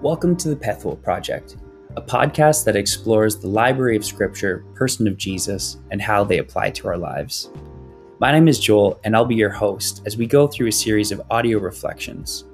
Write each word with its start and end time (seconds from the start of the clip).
Welcome 0.00 0.36
to 0.36 0.50
the 0.50 0.54
Pethuel 0.54 1.02
Project, 1.02 1.56
a 1.96 2.00
podcast 2.00 2.64
that 2.64 2.76
explores 2.76 3.36
the 3.36 3.48
library 3.48 3.96
of 3.96 4.04
Scripture, 4.04 4.64
person 4.74 5.08
of 5.08 5.16
Jesus, 5.16 5.78
and 5.90 6.00
how 6.00 6.22
they 6.22 6.38
apply 6.38 6.70
to 6.70 6.86
our 6.86 6.96
lives. 6.96 7.50
My 8.20 8.30
name 8.30 8.46
is 8.46 8.60
Joel, 8.60 9.00
and 9.02 9.16
I'll 9.16 9.24
be 9.24 9.34
your 9.34 9.50
host 9.50 10.02
as 10.06 10.16
we 10.16 10.24
go 10.24 10.46
through 10.46 10.68
a 10.68 10.72
series 10.72 11.10
of 11.10 11.20
audio 11.30 11.58
reflections. 11.58 12.44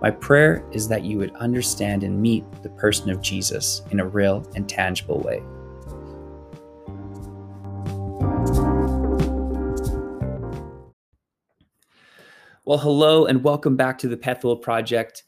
My 0.00 0.10
prayer 0.10 0.66
is 0.72 0.88
that 0.88 1.04
you 1.04 1.18
would 1.18 1.36
understand 1.36 2.02
and 2.02 2.18
meet 2.18 2.50
the 2.62 2.70
person 2.70 3.10
of 3.10 3.20
Jesus 3.20 3.82
in 3.90 4.00
a 4.00 4.06
real 4.06 4.50
and 4.54 4.66
tangible 4.66 5.20
way. 5.20 5.42
Well, 12.64 12.78
hello 12.78 13.26
and 13.26 13.44
welcome 13.44 13.76
back 13.76 13.98
to 13.98 14.08
the 14.08 14.16
Pethuel 14.16 14.62
Project. 14.62 15.24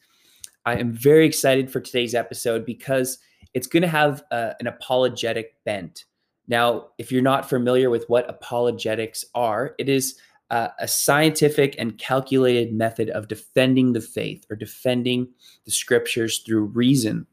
I 0.65 0.75
am 0.75 0.91
very 0.91 1.25
excited 1.25 1.71
for 1.71 1.79
today's 1.79 2.15
episode 2.15 2.65
because 2.65 3.19
it's 3.53 3.67
going 3.67 3.81
to 3.81 3.87
have 3.87 4.23
uh, 4.31 4.53
an 4.59 4.67
apologetic 4.67 5.55
bent. 5.65 6.05
Now, 6.47 6.87
if 6.97 7.11
you're 7.11 7.21
not 7.21 7.47
familiar 7.47 7.89
with 7.89 8.05
what 8.07 8.29
apologetics 8.29 9.25
are, 9.35 9.75
it 9.77 9.89
is 9.89 10.19
uh, 10.49 10.69
a 10.79 10.87
scientific 10.87 11.75
and 11.77 11.97
calculated 11.97 12.73
method 12.73 13.09
of 13.11 13.27
defending 13.27 13.93
the 13.93 14.01
faith 14.01 14.45
or 14.49 14.55
defending 14.55 15.27
the 15.65 15.71
scriptures 15.71 16.39
through 16.39 16.65
reason. 16.65 17.27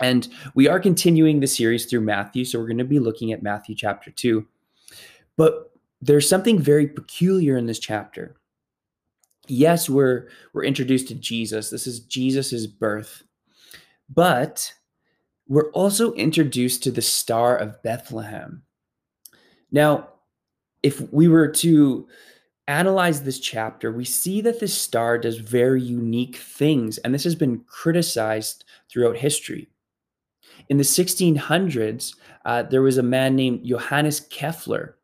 And 0.00 0.28
we 0.54 0.68
are 0.68 0.80
continuing 0.80 1.40
the 1.40 1.46
series 1.46 1.86
through 1.86 2.02
Matthew. 2.02 2.44
So 2.44 2.58
we're 2.58 2.66
going 2.66 2.78
to 2.78 2.84
be 2.84 2.98
looking 2.98 3.32
at 3.32 3.42
Matthew 3.42 3.74
chapter 3.74 4.10
2. 4.10 4.46
But 5.36 5.70
there's 6.02 6.28
something 6.28 6.58
very 6.58 6.86
peculiar 6.86 7.56
in 7.56 7.66
this 7.66 7.78
chapter 7.78 8.36
yes, 9.48 9.88
we're 9.88 10.28
we're 10.52 10.64
introduced 10.64 11.08
to 11.08 11.14
Jesus. 11.14 11.70
This 11.70 11.86
is 11.86 12.00
Jesus's 12.00 12.66
birth. 12.66 13.22
But 14.08 14.74
we're 15.48 15.70
also 15.72 16.12
introduced 16.12 16.82
to 16.82 16.90
the 16.90 17.02
star 17.02 17.56
of 17.56 17.82
Bethlehem. 17.82 18.62
Now, 19.70 20.08
if 20.82 21.00
we 21.12 21.28
were 21.28 21.48
to 21.48 22.08
analyze 22.66 23.22
this 23.22 23.40
chapter, 23.40 23.92
we 23.92 24.04
see 24.04 24.40
that 24.40 24.60
this 24.60 24.74
star 24.74 25.18
does 25.18 25.38
very 25.38 25.82
unique 25.82 26.36
things, 26.36 26.98
and 26.98 27.14
this 27.14 27.24
has 27.24 27.34
been 27.34 27.64
criticized 27.66 28.64
throughout 28.90 29.16
history. 29.16 29.68
In 30.68 30.78
the 30.78 30.84
1600s, 30.84 32.14
uh, 32.44 32.62
there 32.62 32.82
was 32.82 32.96
a 32.96 33.02
man 33.02 33.36
named 33.36 33.64
Johannes 33.64 34.20
Kepler 34.20 34.96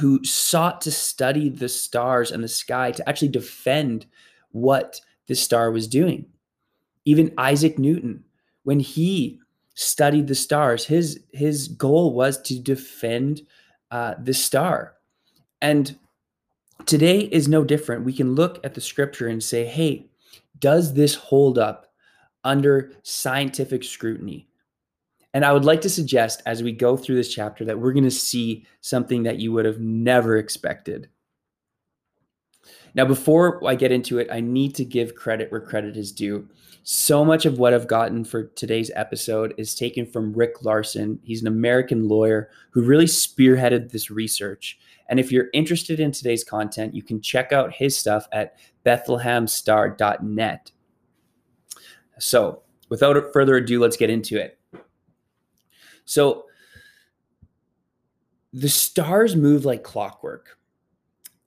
who 0.00 0.24
sought 0.24 0.80
to 0.80 0.90
study 0.90 1.50
the 1.50 1.68
stars 1.68 2.30
and 2.30 2.42
the 2.42 2.48
sky 2.48 2.90
to 2.90 3.08
actually 3.08 3.28
defend 3.28 4.06
what 4.52 5.00
this 5.26 5.42
star 5.42 5.70
was 5.70 5.86
doing. 5.86 6.26
Even 7.04 7.34
Isaac 7.38 7.78
Newton, 7.78 8.24
when 8.64 8.80
he 8.80 9.40
studied 9.74 10.26
the 10.26 10.34
stars, 10.34 10.84
his 10.86 11.20
his 11.32 11.68
goal 11.68 12.14
was 12.14 12.40
to 12.42 12.58
defend 12.58 13.42
uh, 13.90 14.14
the 14.22 14.34
star. 14.34 14.94
And 15.62 15.96
today 16.86 17.20
is 17.20 17.48
no 17.48 17.64
different. 17.64 18.04
We 18.04 18.12
can 18.12 18.34
look 18.34 18.58
at 18.64 18.74
the 18.74 18.80
scripture 18.80 19.28
and 19.28 19.42
say, 19.42 19.64
"Hey, 19.64 20.10
does 20.58 20.94
this 20.94 21.14
hold 21.14 21.58
up 21.58 21.92
under 22.42 22.92
scientific 23.02 23.84
scrutiny?" 23.84 24.49
And 25.32 25.44
I 25.44 25.52
would 25.52 25.64
like 25.64 25.80
to 25.82 25.90
suggest 25.90 26.42
as 26.46 26.62
we 26.62 26.72
go 26.72 26.96
through 26.96 27.16
this 27.16 27.32
chapter 27.32 27.64
that 27.64 27.78
we're 27.78 27.92
going 27.92 28.04
to 28.04 28.10
see 28.10 28.66
something 28.80 29.22
that 29.22 29.38
you 29.38 29.52
would 29.52 29.64
have 29.64 29.80
never 29.80 30.36
expected. 30.36 31.08
Now, 32.94 33.04
before 33.04 33.64
I 33.66 33.76
get 33.76 33.92
into 33.92 34.18
it, 34.18 34.28
I 34.32 34.40
need 34.40 34.74
to 34.76 34.84
give 34.84 35.14
credit 35.14 35.50
where 35.52 35.60
credit 35.60 35.96
is 35.96 36.10
due. 36.10 36.48
So 36.82 37.24
much 37.24 37.46
of 37.46 37.58
what 37.58 37.72
I've 37.72 37.86
gotten 37.86 38.24
for 38.24 38.44
today's 38.44 38.90
episode 38.96 39.54
is 39.56 39.74
taken 39.74 40.06
from 40.06 40.32
Rick 40.32 40.64
Larson. 40.64 41.20
He's 41.22 41.42
an 41.42 41.46
American 41.46 42.08
lawyer 42.08 42.50
who 42.70 42.82
really 42.82 43.04
spearheaded 43.04 43.92
this 43.92 44.10
research. 44.10 44.78
And 45.08 45.20
if 45.20 45.30
you're 45.30 45.48
interested 45.52 46.00
in 46.00 46.10
today's 46.12 46.44
content, 46.44 46.94
you 46.94 47.02
can 47.02 47.20
check 47.20 47.52
out 47.52 47.74
his 47.74 47.96
stuff 47.96 48.26
at 48.32 48.56
bethlehemstar.net. 48.84 50.72
So, 52.18 52.62
without 52.88 53.32
further 53.32 53.56
ado, 53.56 53.80
let's 53.80 53.96
get 53.96 54.10
into 54.10 54.40
it. 54.40 54.59
So 56.10 56.46
the 58.52 58.68
stars 58.68 59.36
move 59.36 59.64
like 59.64 59.84
clockwork. 59.84 60.58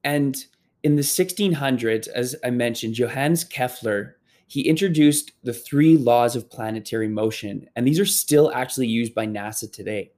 And 0.05 0.37
in 0.83 0.95
the 0.95 1.01
1600s, 1.01 2.07
as 2.07 2.33
I 2.45 2.49
mentioned, 2.49 2.93
Johannes 2.93 3.43
Kepler, 3.43 4.15
he 4.47 4.61
introduced 4.61 5.33
the 5.43 5.51
three 5.51 5.97
laws 5.97 6.37
of 6.37 6.49
planetary 6.49 7.09
motion, 7.09 7.67
and 7.75 7.85
these 7.85 7.99
are 7.99 8.05
still 8.05 8.53
actually 8.53 8.87
used 8.87 9.13
by 9.13 9.27
NASA 9.27 9.69
today. 9.69 10.13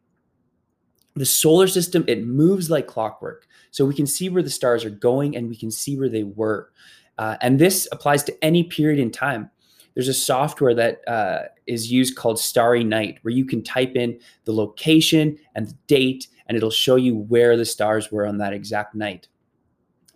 The 1.15 1.25
solar 1.25 1.67
system, 1.67 2.05
it 2.07 2.23
moves 2.23 2.69
like 2.69 2.85
clockwork. 2.85 3.47
So 3.71 3.83
we 3.83 3.95
can 3.95 4.05
see 4.05 4.29
where 4.29 4.43
the 4.43 4.49
stars 4.51 4.85
are 4.85 4.91
going 4.91 5.35
and 5.35 5.49
we 5.49 5.55
can 5.55 5.71
see 5.71 5.97
where 5.97 6.09
they 6.09 6.23
were. 6.23 6.71
Uh, 7.17 7.37
and 7.41 7.57
this 7.57 7.87
applies 7.91 8.23
to 8.25 8.43
any 8.43 8.63
period 8.63 8.99
in 8.99 9.09
time 9.09 9.49
there's 9.95 10.09
a 10.09 10.13
software 10.13 10.75
that 10.75 11.07
uh, 11.07 11.43
is 11.67 11.91
used 11.91 12.15
called 12.15 12.39
Starry 12.39 12.83
Night, 12.83 13.19
where 13.21 13.33
you 13.33 13.45
can 13.45 13.63
type 13.63 13.95
in 13.95 14.19
the 14.45 14.53
location 14.53 15.37
and 15.55 15.67
the 15.67 15.75
date, 15.87 16.27
and 16.47 16.55
it'll 16.55 16.71
show 16.71 16.95
you 16.95 17.15
where 17.15 17.57
the 17.57 17.65
stars 17.65 18.11
were 18.11 18.25
on 18.25 18.37
that 18.37 18.53
exact 18.53 18.95
night. 18.95 19.27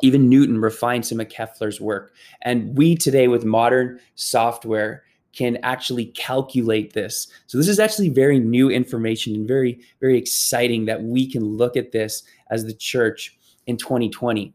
Even 0.01 0.29
Newton 0.29 0.59
refined 0.59 1.05
some 1.05 1.19
of 1.19 1.29
Kepler's 1.29 1.81
work. 1.81 2.13
And 2.41 2.77
we 2.77 2.95
today, 2.95 3.27
with 3.27 3.43
modern 3.43 3.99
software, 4.15 5.03
can 5.33 5.57
actually 5.63 6.05
calculate 6.05 6.93
this. 6.93 7.27
So, 7.47 7.57
this 7.57 7.67
is 7.67 7.79
actually 7.79 8.09
very 8.09 8.39
new 8.39 8.69
information 8.69 9.35
and 9.35 9.47
very, 9.47 9.79
very 9.99 10.17
exciting 10.17 10.85
that 10.85 11.03
we 11.03 11.29
can 11.29 11.43
look 11.43 11.75
at 11.75 11.91
this 11.91 12.23
as 12.49 12.65
the 12.65 12.73
church 12.73 13.37
in 13.67 13.77
2020. 13.77 14.53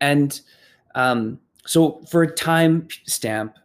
And 0.00 0.40
um, 0.94 1.38
so 1.64 2.00
for 2.10 2.22
a 2.22 2.32
time 2.32 2.88
stamp, 3.06 3.56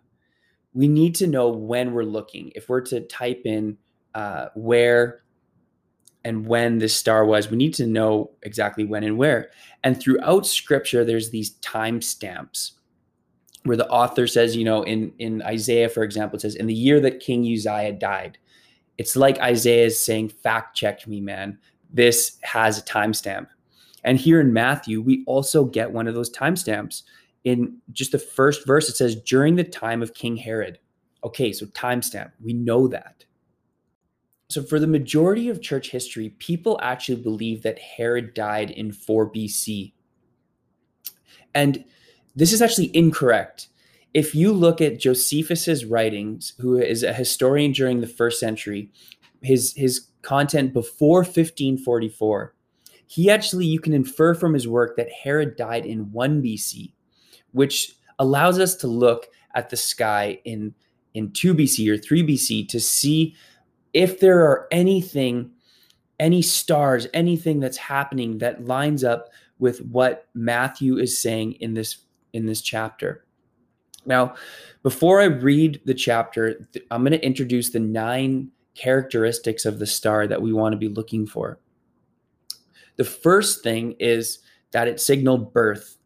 we 0.73 0.87
need 0.87 1.15
to 1.15 1.27
know 1.27 1.49
when 1.49 1.93
we're 1.93 2.03
looking. 2.03 2.51
If 2.55 2.69
we're 2.69 2.81
to 2.81 3.01
type 3.01 3.41
in 3.45 3.77
uh, 4.15 4.47
where 4.55 5.23
and 6.23 6.45
when 6.45 6.77
this 6.77 6.95
star 6.95 7.25
was, 7.25 7.49
we 7.49 7.57
need 7.57 7.73
to 7.75 7.87
know 7.87 8.31
exactly 8.43 8.85
when 8.85 9.03
and 9.03 9.17
where. 9.17 9.49
And 9.83 9.99
throughout 9.99 10.45
scripture, 10.45 11.03
there's 11.03 11.31
these 11.31 11.51
time 11.55 12.01
stamps 12.01 12.73
where 13.63 13.77
the 13.77 13.89
author 13.89 14.27
says, 14.27 14.55
you 14.55 14.63
know, 14.63 14.83
in, 14.83 15.13
in 15.19 15.41
Isaiah, 15.41 15.89
for 15.89 16.03
example, 16.03 16.37
it 16.37 16.41
says, 16.41 16.55
in 16.55 16.67
the 16.67 16.73
year 16.73 16.99
that 16.99 17.19
King 17.19 17.41
Uzziah 17.41 17.93
died. 17.93 18.37
It's 18.97 19.15
like 19.15 19.39
Isaiah 19.39 19.85
is 19.85 19.99
saying, 19.99 20.29
fact 20.29 20.75
check 20.75 21.07
me, 21.07 21.21
man. 21.21 21.57
This 21.91 22.37
has 22.43 22.77
a 22.77 22.83
timestamp. 22.83 23.47
And 24.03 24.17
here 24.17 24.39
in 24.39 24.53
Matthew, 24.53 25.01
we 25.01 25.23
also 25.25 25.65
get 25.65 25.91
one 25.91 26.07
of 26.07 26.15
those 26.15 26.31
timestamps 26.31 27.03
in 27.43 27.77
just 27.91 28.11
the 28.11 28.19
first 28.19 28.65
verse, 28.67 28.89
it 28.89 28.95
says, 28.95 29.15
during 29.15 29.55
the 29.55 29.63
time 29.63 30.01
of 30.01 30.13
King 30.13 30.37
Herod. 30.37 30.79
Okay, 31.23 31.53
so 31.53 31.65
timestamp, 31.67 32.31
we 32.43 32.53
know 32.53 32.87
that. 32.87 33.25
So, 34.49 34.61
for 34.61 34.79
the 34.79 34.87
majority 34.87 35.49
of 35.49 35.61
church 35.61 35.91
history, 35.91 36.29
people 36.39 36.79
actually 36.81 37.21
believe 37.21 37.63
that 37.63 37.79
Herod 37.79 38.33
died 38.33 38.71
in 38.71 38.91
4 38.91 39.31
BC. 39.31 39.93
And 41.53 41.85
this 42.35 42.51
is 42.51 42.61
actually 42.61 42.95
incorrect. 42.95 43.69
If 44.13 44.35
you 44.35 44.51
look 44.51 44.81
at 44.81 44.99
Josephus's 44.99 45.85
writings, 45.85 46.53
who 46.59 46.77
is 46.77 47.01
a 47.03 47.13
historian 47.13 47.71
during 47.71 48.01
the 48.01 48.07
first 48.07 48.39
century, 48.39 48.91
his, 49.41 49.73
his 49.75 50.07
content 50.21 50.73
before 50.73 51.19
1544, 51.19 52.53
he 53.07 53.29
actually, 53.29 53.65
you 53.65 53.79
can 53.79 53.93
infer 53.93 54.33
from 54.33 54.53
his 54.53 54.67
work 54.67 54.97
that 54.97 55.11
Herod 55.11 55.55
died 55.55 55.85
in 55.85 56.11
1 56.11 56.43
BC 56.43 56.91
which 57.51 57.95
allows 58.19 58.59
us 58.59 58.75
to 58.75 58.87
look 58.87 59.27
at 59.55 59.69
the 59.69 59.77
sky 59.77 60.39
in 60.45 60.73
in 61.13 61.31
2 61.31 61.53
BC 61.53 61.89
or 61.89 61.97
3 61.97 62.23
BC 62.23 62.67
to 62.69 62.79
see 62.79 63.35
if 63.93 64.19
there 64.19 64.39
are 64.45 64.67
anything 64.71 65.51
any 66.19 66.41
stars 66.41 67.07
anything 67.13 67.59
that's 67.59 67.77
happening 67.77 68.37
that 68.37 68.65
lines 68.65 69.03
up 69.03 69.29
with 69.59 69.79
what 69.85 70.27
Matthew 70.33 70.97
is 70.97 71.17
saying 71.17 71.53
in 71.53 71.73
this 71.73 71.97
in 72.33 72.45
this 72.45 72.61
chapter. 72.61 73.25
Now, 74.05 74.35
before 74.83 75.21
I 75.21 75.25
read 75.25 75.81
the 75.85 75.93
chapter, 75.93 76.67
I'm 76.89 77.03
going 77.03 77.11
to 77.11 77.25
introduce 77.25 77.69
the 77.69 77.79
nine 77.79 78.49
characteristics 78.73 79.65
of 79.65 79.79
the 79.79 79.85
star 79.85 80.27
that 80.27 80.41
we 80.41 80.53
want 80.53 80.73
to 80.73 80.77
be 80.77 80.87
looking 80.87 81.27
for. 81.27 81.59
The 82.95 83.03
first 83.03 83.63
thing 83.63 83.95
is 83.99 84.39
that 84.71 84.87
it 84.87 84.99
signaled 84.99 85.53
birth 85.53 85.97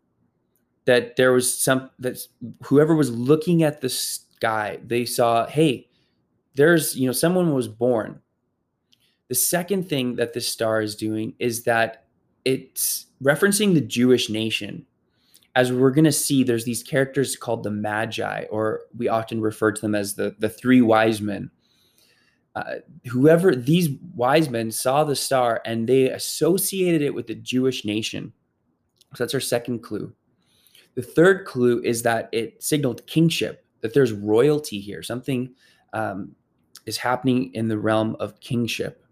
that 0.86 1.16
there 1.16 1.32
was 1.32 1.54
some 1.54 1.90
that 2.00 2.20
whoever 2.64 2.96
was 2.96 3.12
looking 3.12 3.64
at 3.64 3.82
the 3.82 3.90
sky, 3.90 4.80
they 4.86 5.06
saw, 5.06 5.46
hey, 5.48 5.88
there's, 6.56 6.96
you 6.96 7.06
know, 7.06 7.12
someone 7.12 7.54
was 7.54 7.68
born. 7.68 8.22
The 9.28 9.36
second 9.36 9.90
thing 9.90 10.16
that 10.18 10.34
this 10.34 10.48
star 10.48 10.82
is 10.82 10.96
doing 10.96 11.34
is 11.40 11.64
that 11.64 12.06
it's 12.46 13.08
referencing 13.24 13.74
the 13.74 13.82
Jewish 13.82 14.30
nation. 14.30 14.86
as 15.56 15.72
we're 15.72 15.92
going 15.92 16.06
to 16.06 16.12
see, 16.12 16.44
there's 16.44 16.66
these 16.66 16.84
characters 16.84 17.36
called 17.38 17.64
the 17.64 17.72
Magi, 17.72 18.44
or 18.50 18.82
we 18.96 19.08
often 19.08 19.40
refer 19.40 19.72
to 19.72 19.82
them 19.82 19.96
as 19.96 20.16
the, 20.16 20.36
the 20.38 20.50
three 20.50 20.82
wise 20.82 21.22
men. 21.22 21.50
Uh, 22.56 22.76
whoever 23.08 23.56
these 23.56 23.90
wise 24.14 24.50
men 24.50 24.72
saw 24.72 25.04
the 25.04 25.16
star 25.16 25.62
and 25.66 25.88
they 25.88 26.10
associated 26.10 27.02
it 27.02 27.14
with 27.14 27.28
the 27.28 27.36
Jewish 27.36 27.84
nation. 27.84 28.34
So 29.14 29.24
that's 29.24 29.34
our 29.34 29.40
second 29.40 29.80
clue. 29.80 30.14
The 30.96 31.02
third 31.02 31.46
clue 31.46 31.82
is 31.84 32.02
that 32.04 32.30
it 32.32 32.64
signaled 32.64 33.06
kingship, 33.06 33.66
that 33.82 33.94
there's 33.94 34.14
royalty 34.14 34.80
here. 34.80 35.04
Something 35.04 35.54
um, 35.94 36.36
is 36.86 36.98
happening 36.98 37.54
in 37.54 37.68
the 37.68 37.78
realm 37.78 38.16
of 38.20 38.40
kingship. 38.40 39.04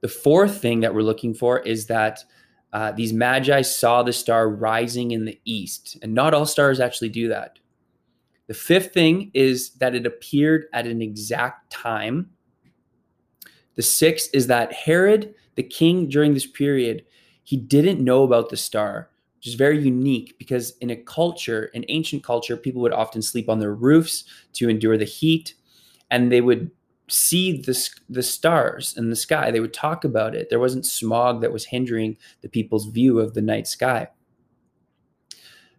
The 0.00 0.08
fourth 0.08 0.60
thing 0.60 0.80
that 0.80 0.94
we're 0.94 1.02
looking 1.02 1.34
for 1.34 1.60
is 1.60 1.86
that 1.86 2.24
uh, 2.72 2.92
these 2.92 3.12
magi 3.12 3.62
saw 3.62 4.02
the 4.02 4.12
star 4.12 4.48
rising 4.48 5.10
in 5.10 5.24
the 5.24 5.38
east, 5.44 5.98
and 6.02 6.14
not 6.14 6.32
all 6.32 6.46
stars 6.46 6.80
actually 6.80 7.10
do 7.10 7.28
that. 7.28 7.58
The 8.46 8.54
fifth 8.54 8.92
thing 8.92 9.30
is 9.34 9.70
that 9.74 9.94
it 9.94 10.06
appeared 10.06 10.66
at 10.72 10.86
an 10.86 11.02
exact 11.02 11.70
time. 11.70 12.30
The 13.74 13.82
sixth 13.82 14.30
is 14.32 14.46
that 14.46 14.72
Herod, 14.72 15.34
the 15.56 15.62
king 15.62 16.08
during 16.08 16.34
this 16.34 16.46
period, 16.46 17.04
he 17.44 17.56
didn't 17.56 18.02
know 18.02 18.22
about 18.22 18.48
the 18.48 18.56
star, 18.56 19.09
which 19.40 19.48
is 19.48 19.54
very 19.54 19.82
unique 19.82 20.36
because 20.38 20.76
in 20.82 20.90
a 20.90 20.96
culture, 20.96 21.70
in 21.72 21.82
ancient 21.88 22.22
culture, 22.22 22.58
people 22.58 22.82
would 22.82 22.92
often 22.92 23.22
sleep 23.22 23.48
on 23.48 23.58
their 23.58 23.72
roofs 23.72 24.24
to 24.52 24.68
endure 24.68 24.98
the 24.98 25.06
heat, 25.06 25.54
and 26.10 26.30
they 26.30 26.42
would 26.42 26.70
see 27.08 27.62
the, 27.62 27.88
the 28.10 28.22
stars 28.22 28.94
in 28.98 29.08
the 29.08 29.16
sky. 29.16 29.50
They 29.50 29.60
would 29.60 29.72
talk 29.72 30.04
about 30.04 30.34
it. 30.34 30.50
There 30.50 30.58
wasn't 30.58 30.84
smog 30.84 31.40
that 31.40 31.52
was 31.52 31.64
hindering 31.64 32.18
the 32.42 32.50
people's 32.50 32.84
view 32.88 33.18
of 33.18 33.32
the 33.32 33.40
night 33.40 33.66
sky. 33.66 34.08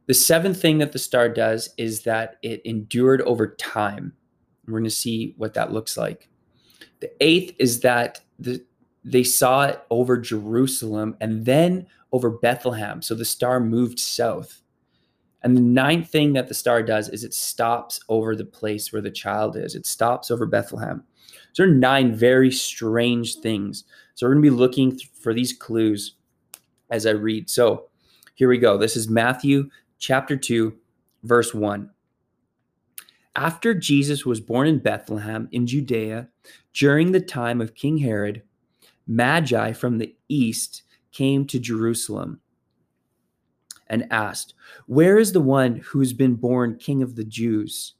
The 0.07 0.15
seventh 0.15 0.59
thing 0.59 0.79
that 0.79 0.91
the 0.91 0.97
star 0.97 1.29
does 1.29 1.69
is 1.77 2.01
that 2.01 2.37
it 2.41 2.63
endured 2.65 3.21
over 3.21 3.55
time. 3.55 4.13
We're 4.65 4.73
going 4.73 4.85
to 4.85 4.89
see 4.89 5.35
what 5.37 5.53
that 5.53 5.71
looks 5.71 5.97
like. 5.97 6.29
The 6.99 7.11
eighth 7.23 7.53
is 7.59 7.81
that 7.81 8.21
the, 8.39 8.65
they 9.03 9.23
saw 9.23 9.65
it 9.65 9.83
over 9.89 10.17
Jerusalem 10.17 11.15
and 11.19 11.45
then 11.45 11.87
over 12.11 12.29
Bethlehem. 12.29 13.01
So 13.01 13.15
the 13.15 13.25
star 13.25 13.59
moved 13.59 13.99
south. 13.99 14.61
And 15.43 15.57
the 15.57 15.61
ninth 15.61 16.09
thing 16.09 16.33
that 16.33 16.47
the 16.47 16.53
star 16.53 16.83
does 16.83 17.09
is 17.09 17.23
it 17.23 17.33
stops 17.33 17.99
over 18.09 18.35
the 18.35 18.45
place 18.45 18.93
where 18.93 19.01
the 19.01 19.09
child 19.09 19.57
is. 19.57 19.73
It 19.73 19.87
stops 19.87 20.29
over 20.29 20.45
Bethlehem. 20.45 21.03
So 21.53 21.63
there 21.63 21.71
are 21.71 21.75
nine 21.75 22.15
very 22.15 22.51
strange 22.51 23.37
things. 23.37 23.85
So 24.13 24.27
we're 24.27 24.33
going 24.33 24.43
to 24.43 24.51
be 24.51 24.55
looking 24.55 24.99
for 25.19 25.33
these 25.33 25.53
clues 25.53 26.15
as 26.91 27.07
I 27.07 27.11
read. 27.11 27.49
So 27.49 27.87
here 28.35 28.49
we 28.49 28.59
go. 28.59 28.77
This 28.77 28.95
is 28.95 29.07
Matthew 29.07 29.69
chapter 29.97 30.37
2, 30.37 30.75
verse 31.23 31.53
1. 31.53 31.89
After 33.35 33.73
Jesus 33.73 34.25
was 34.25 34.41
born 34.41 34.67
in 34.67 34.79
Bethlehem 34.79 35.47
in 35.51 35.65
Judea, 35.65 36.27
during 36.73 37.11
the 37.11 37.21
time 37.21 37.61
of 37.61 37.73
King 37.73 37.97
Herod, 37.97 38.43
Magi 39.15 39.73
from 39.73 39.97
the 39.97 40.15
east 40.29 40.83
came 41.11 41.45
to 41.47 41.59
Jerusalem 41.59 42.39
and 43.87 44.07
asked, 44.09 44.53
Where 44.87 45.17
is 45.17 45.33
the 45.33 45.41
one 45.41 45.77
who's 45.77 46.13
been 46.13 46.35
born 46.35 46.77
King 46.77 47.03
of 47.03 47.15
the 47.15 47.25
Jews? 47.25 47.95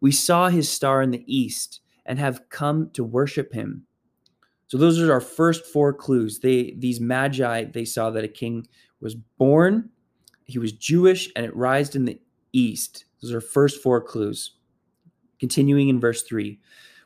We 0.00 0.10
saw 0.10 0.48
his 0.48 0.68
star 0.68 1.02
in 1.02 1.12
the 1.12 1.24
east 1.26 1.80
and 2.04 2.18
have 2.18 2.48
come 2.48 2.90
to 2.94 3.04
worship 3.04 3.52
him. 3.52 3.86
So 4.66 4.76
those 4.76 5.00
are 5.00 5.12
our 5.12 5.20
first 5.20 5.66
four 5.66 5.92
clues. 5.92 6.40
They 6.40 6.74
these 6.76 7.00
magi, 7.00 7.64
they 7.64 7.84
saw 7.84 8.10
that 8.10 8.24
a 8.24 8.28
king 8.28 8.66
was 9.00 9.14
born, 9.14 9.90
he 10.44 10.58
was 10.58 10.72
Jewish, 10.72 11.30
and 11.36 11.46
it 11.46 11.54
rised 11.54 11.94
in 11.94 12.06
the 12.06 12.20
east. 12.52 13.04
Those 13.22 13.32
are 13.32 13.40
first 13.40 13.82
four 13.82 14.00
clues. 14.00 14.56
Continuing 15.38 15.88
in 15.88 16.00
verse 16.00 16.22
3. 16.22 16.58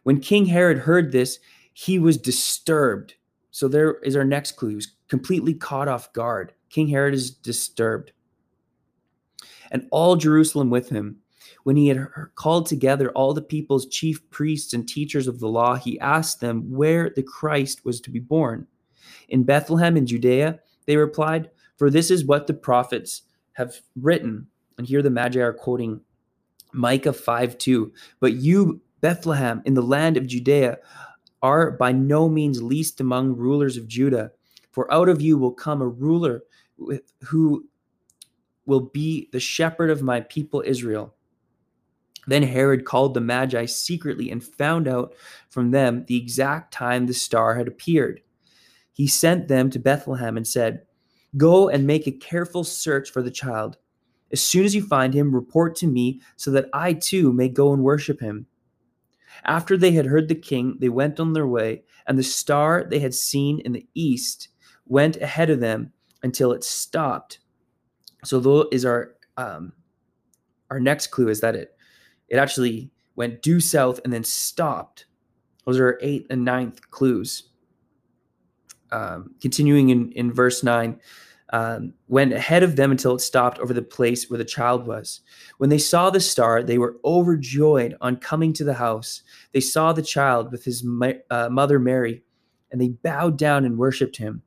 When 0.02 0.20
King 0.20 0.46
Herod 0.46 0.78
heard 0.78 1.12
this, 1.12 1.38
he 1.72 1.98
was 1.98 2.18
disturbed. 2.18 3.14
So 3.54 3.68
there 3.68 3.98
is 4.02 4.16
our 4.16 4.24
next 4.24 4.56
clue. 4.56 4.70
He 4.70 4.74
was 4.74 4.96
completely 5.06 5.54
caught 5.54 5.86
off 5.86 6.12
guard. 6.12 6.52
King 6.70 6.88
Herod 6.88 7.14
is 7.14 7.30
disturbed. 7.30 8.10
And 9.70 9.86
all 9.92 10.16
Jerusalem 10.16 10.70
with 10.70 10.88
him. 10.88 11.18
When 11.62 11.76
he 11.76 11.86
had 11.86 12.08
called 12.34 12.66
together 12.66 13.10
all 13.10 13.32
the 13.32 13.40
people's 13.40 13.86
chief 13.86 14.28
priests 14.30 14.72
and 14.72 14.88
teachers 14.88 15.28
of 15.28 15.38
the 15.38 15.46
law, 15.46 15.76
he 15.76 16.00
asked 16.00 16.40
them 16.40 16.68
where 16.68 17.10
the 17.14 17.22
Christ 17.22 17.84
was 17.84 18.00
to 18.00 18.10
be 18.10 18.18
born. 18.18 18.66
In 19.28 19.44
Bethlehem 19.44 19.96
in 19.96 20.04
Judea, 20.04 20.58
they 20.86 20.96
replied, 20.96 21.48
For 21.76 21.90
this 21.90 22.10
is 22.10 22.24
what 22.24 22.48
the 22.48 22.54
prophets 22.54 23.22
have 23.52 23.76
written. 23.94 24.48
And 24.78 24.86
here 24.88 25.00
the 25.00 25.10
Magi 25.10 25.40
are 25.40 25.52
quoting 25.52 26.00
Micah 26.72 27.12
5 27.12 27.56
2. 27.56 27.92
But 28.18 28.32
you, 28.32 28.80
Bethlehem, 29.00 29.62
in 29.64 29.74
the 29.74 29.80
land 29.80 30.16
of 30.16 30.26
Judea, 30.26 30.78
are 31.44 31.70
by 31.70 31.92
no 31.92 32.26
means 32.26 32.62
least 32.62 33.02
among 33.02 33.36
rulers 33.36 33.76
of 33.76 33.86
Judah. 33.86 34.32
For 34.72 34.90
out 34.92 35.10
of 35.10 35.20
you 35.20 35.36
will 35.36 35.52
come 35.52 35.82
a 35.82 35.86
ruler 35.86 36.42
who 37.20 37.66
will 38.64 38.80
be 38.80 39.28
the 39.30 39.38
shepherd 39.38 39.90
of 39.90 40.02
my 40.02 40.22
people 40.22 40.62
Israel. 40.64 41.14
Then 42.26 42.42
Herod 42.42 42.86
called 42.86 43.12
the 43.12 43.20
Magi 43.20 43.66
secretly 43.66 44.30
and 44.30 44.42
found 44.42 44.88
out 44.88 45.12
from 45.50 45.70
them 45.70 46.06
the 46.06 46.16
exact 46.16 46.72
time 46.72 47.06
the 47.06 47.12
star 47.12 47.54
had 47.54 47.68
appeared. 47.68 48.22
He 48.92 49.06
sent 49.06 49.46
them 49.46 49.68
to 49.68 49.78
Bethlehem 49.78 50.38
and 50.38 50.46
said, 50.46 50.86
Go 51.36 51.68
and 51.68 51.86
make 51.86 52.06
a 52.06 52.12
careful 52.12 52.64
search 52.64 53.10
for 53.10 53.20
the 53.20 53.30
child. 53.30 53.76
As 54.32 54.40
soon 54.40 54.64
as 54.64 54.74
you 54.74 54.82
find 54.82 55.12
him, 55.12 55.34
report 55.34 55.76
to 55.76 55.86
me 55.86 56.22
so 56.36 56.50
that 56.52 56.70
I 56.72 56.94
too 56.94 57.34
may 57.34 57.50
go 57.50 57.74
and 57.74 57.82
worship 57.82 58.18
him. 58.18 58.46
After 59.44 59.76
they 59.76 59.92
had 59.92 60.06
heard 60.06 60.28
the 60.28 60.34
king, 60.34 60.76
they 60.80 60.88
went 60.88 61.18
on 61.18 61.32
their 61.32 61.46
way, 61.46 61.82
and 62.06 62.18
the 62.18 62.22
star 62.22 62.84
they 62.88 63.00
had 63.00 63.14
seen 63.14 63.60
in 63.60 63.72
the 63.72 63.86
east 63.94 64.48
went 64.86 65.16
ahead 65.16 65.50
of 65.50 65.60
them 65.60 65.92
until 66.22 66.52
it 66.52 66.64
stopped. 66.64 67.38
So, 68.24 68.40
though 68.40 68.68
is 68.70 68.84
our 68.84 69.14
um, 69.36 69.72
our 70.70 70.80
next 70.80 71.08
clue 71.08 71.28
is 71.28 71.40
that 71.40 71.56
it 71.56 71.76
it 72.28 72.36
actually 72.36 72.90
went 73.16 73.42
due 73.42 73.60
south 73.60 74.00
and 74.04 74.12
then 74.12 74.24
stopped. 74.24 75.06
Those 75.64 75.78
are 75.78 75.86
our 75.86 75.98
eighth 76.02 76.26
and 76.30 76.44
ninth 76.44 76.90
clues. 76.90 77.50
Um, 78.92 79.34
continuing 79.40 79.88
in, 79.88 80.12
in 80.12 80.32
verse 80.32 80.62
9, 80.62 81.00
um, 81.54 81.94
went 82.08 82.32
ahead 82.32 82.64
of 82.64 82.74
them 82.74 82.90
until 82.90 83.14
it 83.14 83.20
stopped 83.20 83.60
over 83.60 83.72
the 83.72 83.80
place 83.80 84.28
where 84.28 84.38
the 84.38 84.44
child 84.44 84.88
was. 84.88 85.20
When 85.58 85.70
they 85.70 85.78
saw 85.78 86.10
the 86.10 86.18
star, 86.18 86.64
they 86.64 86.78
were 86.78 86.96
overjoyed 87.04 87.96
on 88.00 88.16
coming 88.16 88.52
to 88.54 88.64
the 88.64 88.74
house. 88.74 89.22
They 89.52 89.60
saw 89.60 89.92
the 89.92 90.02
child 90.02 90.50
with 90.50 90.64
his 90.64 90.84
uh, 91.30 91.48
mother 91.50 91.78
Mary, 91.78 92.24
and 92.72 92.80
they 92.80 92.88
bowed 92.88 93.38
down 93.38 93.64
and 93.64 93.78
worshiped 93.78 94.16
him. 94.16 94.42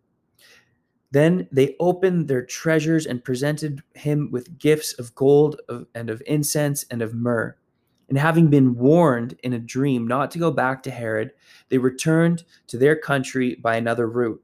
Then 1.12 1.48
they 1.50 1.78
opened 1.80 2.28
their 2.28 2.46
treasures 2.46 3.06
and 3.06 3.24
presented 3.24 3.82
him 3.96 4.30
with 4.30 4.60
gifts 4.60 4.92
of 5.00 5.16
gold 5.16 5.62
and 5.96 6.10
of 6.10 6.22
incense 6.26 6.84
and 6.92 7.02
of 7.02 7.14
myrrh. 7.14 7.56
And 8.10 8.18
having 8.18 8.50
been 8.50 8.76
warned 8.76 9.40
in 9.44 9.54
a 9.54 9.60
dream 9.60 10.08
not 10.08 10.30
to 10.32 10.40
go 10.40 10.52
back 10.52 10.84
to 10.84 10.92
Herod, 10.92 11.32
they 11.70 11.78
returned 11.78 12.44
to 12.68 12.78
their 12.78 12.98
country 12.98 13.56
by 13.56 13.78
another 13.78 14.10
route. 14.10 14.44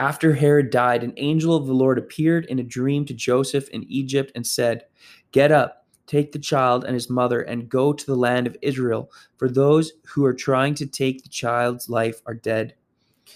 After 0.00 0.34
Herod 0.34 0.70
died, 0.70 1.02
an 1.02 1.12
angel 1.16 1.56
of 1.56 1.66
the 1.66 1.72
Lord 1.74 1.98
appeared 1.98 2.44
in 2.46 2.60
a 2.60 2.64
dream 2.64 3.04
to 3.06 3.14
Joseph 3.14 3.68
in 3.70 3.84
Egypt 3.88 4.30
and 4.34 4.46
said, 4.46 4.84
Get 5.32 5.50
up, 5.50 5.86
take 6.06 6.30
the 6.30 6.38
child 6.38 6.84
and 6.84 6.94
his 6.94 7.10
mother, 7.10 7.42
and 7.42 7.68
go 7.68 7.92
to 7.92 8.06
the 8.06 8.16
land 8.16 8.46
of 8.46 8.56
Israel, 8.62 9.10
for 9.36 9.48
those 9.48 9.92
who 10.06 10.24
are 10.24 10.34
trying 10.34 10.74
to 10.74 10.86
take 10.86 11.22
the 11.22 11.28
child's 11.28 11.88
life 11.88 12.22
are 12.26 12.34
dead. 12.34 12.74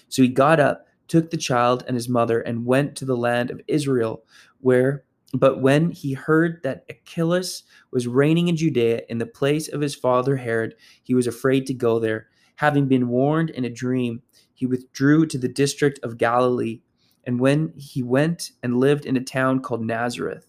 So 0.07 0.21
he 0.21 0.29
got 0.29 0.59
up, 0.59 0.87
took 1.07 1.31
the 1.31 1.37
child 1.37 1.83
and 1.87 1.95
his 1.95 2.07
mother, 2.07 2.39
and 2.41 2.65
went 2.65 2.95
to 2.97 3.05
the 3.05 3.17
land 3.17 3.51
of 3.51 3.61
Israel, 3.67 4.23
where 4.61 5.03
but 5.33 5.61
when 5.61 5.89
he 5.89 6.13
heard 6.13 6.61
that 6.63 6.85
Archelaus 6.89 7.63
was 7.91 8.07
reigning 8.07 8.49
in 8.49 8.55
Judea 8.55 9.01
in 9.09 9.17
the 9.17 9.25
place 9.25 9.67
of 9.67 9.81
his 9.81 9.95
father 9.95 10.37
Herod, 10.37 10.75
he 11.01 11.15
was 11.15 11.25
afraid 11.25 11.65
to 11.67 11.73
go 11.73 11.99
there. 11.99 12.27
Having 12.57 12.87
been 12.87 13.09
warned 13.09 13.49
in 13.49 13.65
a 13.65 13.69
dream, 13.69 14.21
he 14.63 14.65
withdrew 14.65 15.25
to 15.25 15.37
the 15.37 15.49
district 15.49 15.99
of 16.03 16.17
Galilee. 16.17 16.79
And 17.25 17.37
when 17.37 17.73
he 17.75 18.01
went 18.01 18.51
and 18.63 18.79
lived 18.79 19.05
in 19.05 19.17
a 19.17 19.21
town 19.21 19.61
called 19.61 19.85
Nazareth, 19.85 20.47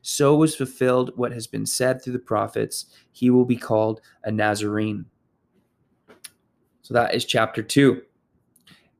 so 0.00 0.36
was 0.36 0.54
fulfilled 0.54 1.10
what 1.16 1.32
has 1.32 1.48
been 1.48 1.66
said 1.66 2.00
through 2.00 2.12
the 2.12 2.20
prophets 2.20 2.86
he 3.10 3.30
will 3.30 3.44
be 3.44 3.56
called 3.56 4.00
a 4.22 4.30
Nazarene. 4.30 5.06
So 6.82 6.94
that 6.94 7.14
is 7.14 7.24
chapter 7.24 7.64
two. 7.64 8.02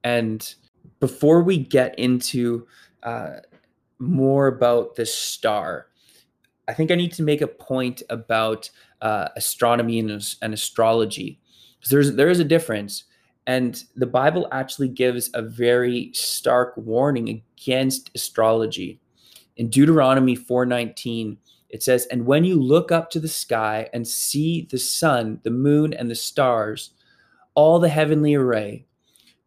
And 0.03 0.55
before 0.99 1.45
we 1.45 1.59
get 1.59 1.97
into 1.99 2.67
uh, 3.05 3.37
more 4.01 4.49
about 4.49 4.97
the 4.97 5.07
star. 5.07 5.87
I 6.67 6.75
think 6.75 6.91
I 6.91 6.97
need 6.97 7.13
to 7.13 7.23
make 7.23 7.41
a 7.41 7.47
point 7.47 8.03
about 8.11 8.71
uh, 9.01 9.29
astronomy 9.37 9.99
and, 9.99 10.11
and 10.43 10.55
astrology 10.55 11.41
because 11.79 11.91
there's 11.91 12.15
there 12.15 12.29
is 12.29 12.41
a 12.41 12.45
difference, 12.45 13.05
and 13.49 13.83
the 13.97 14.07
Bible 14.07 14.47
actually 14.53 14.89
gives 14.89 15.31
a 15.33 15.41
very 15.41 16.11
stark 16.13 16.75
warning 16.77 17.43
against 17.57 18.11
astrology. 18.15 19.01
In 19.57 19.71
Deuteronomy 19.71 20.37
4:19, 20.37 21.39
it 21.71 21.83
says, 21.83 22.05
"And 22.11 22.27
when 22.27 22.45
you 22.45 22.61
look 22.61 22.93
up 22.93 23.09
to 23.11 23.19
the 23.19 23.27
sky 23.27 23.89
and 23.95 24.07
see 24.07 24.69
the 24.71 24.79
sun, 24.79 25.41
the 25.45 25.51
moon, 25.51 25.95
and 25.95 26.11
the 26.11 26.15
stars, 26.15 26.91
all 27.55 27.79
the 27.79 27.89
heavenly 27.89 28.35
array, 28.35 28.85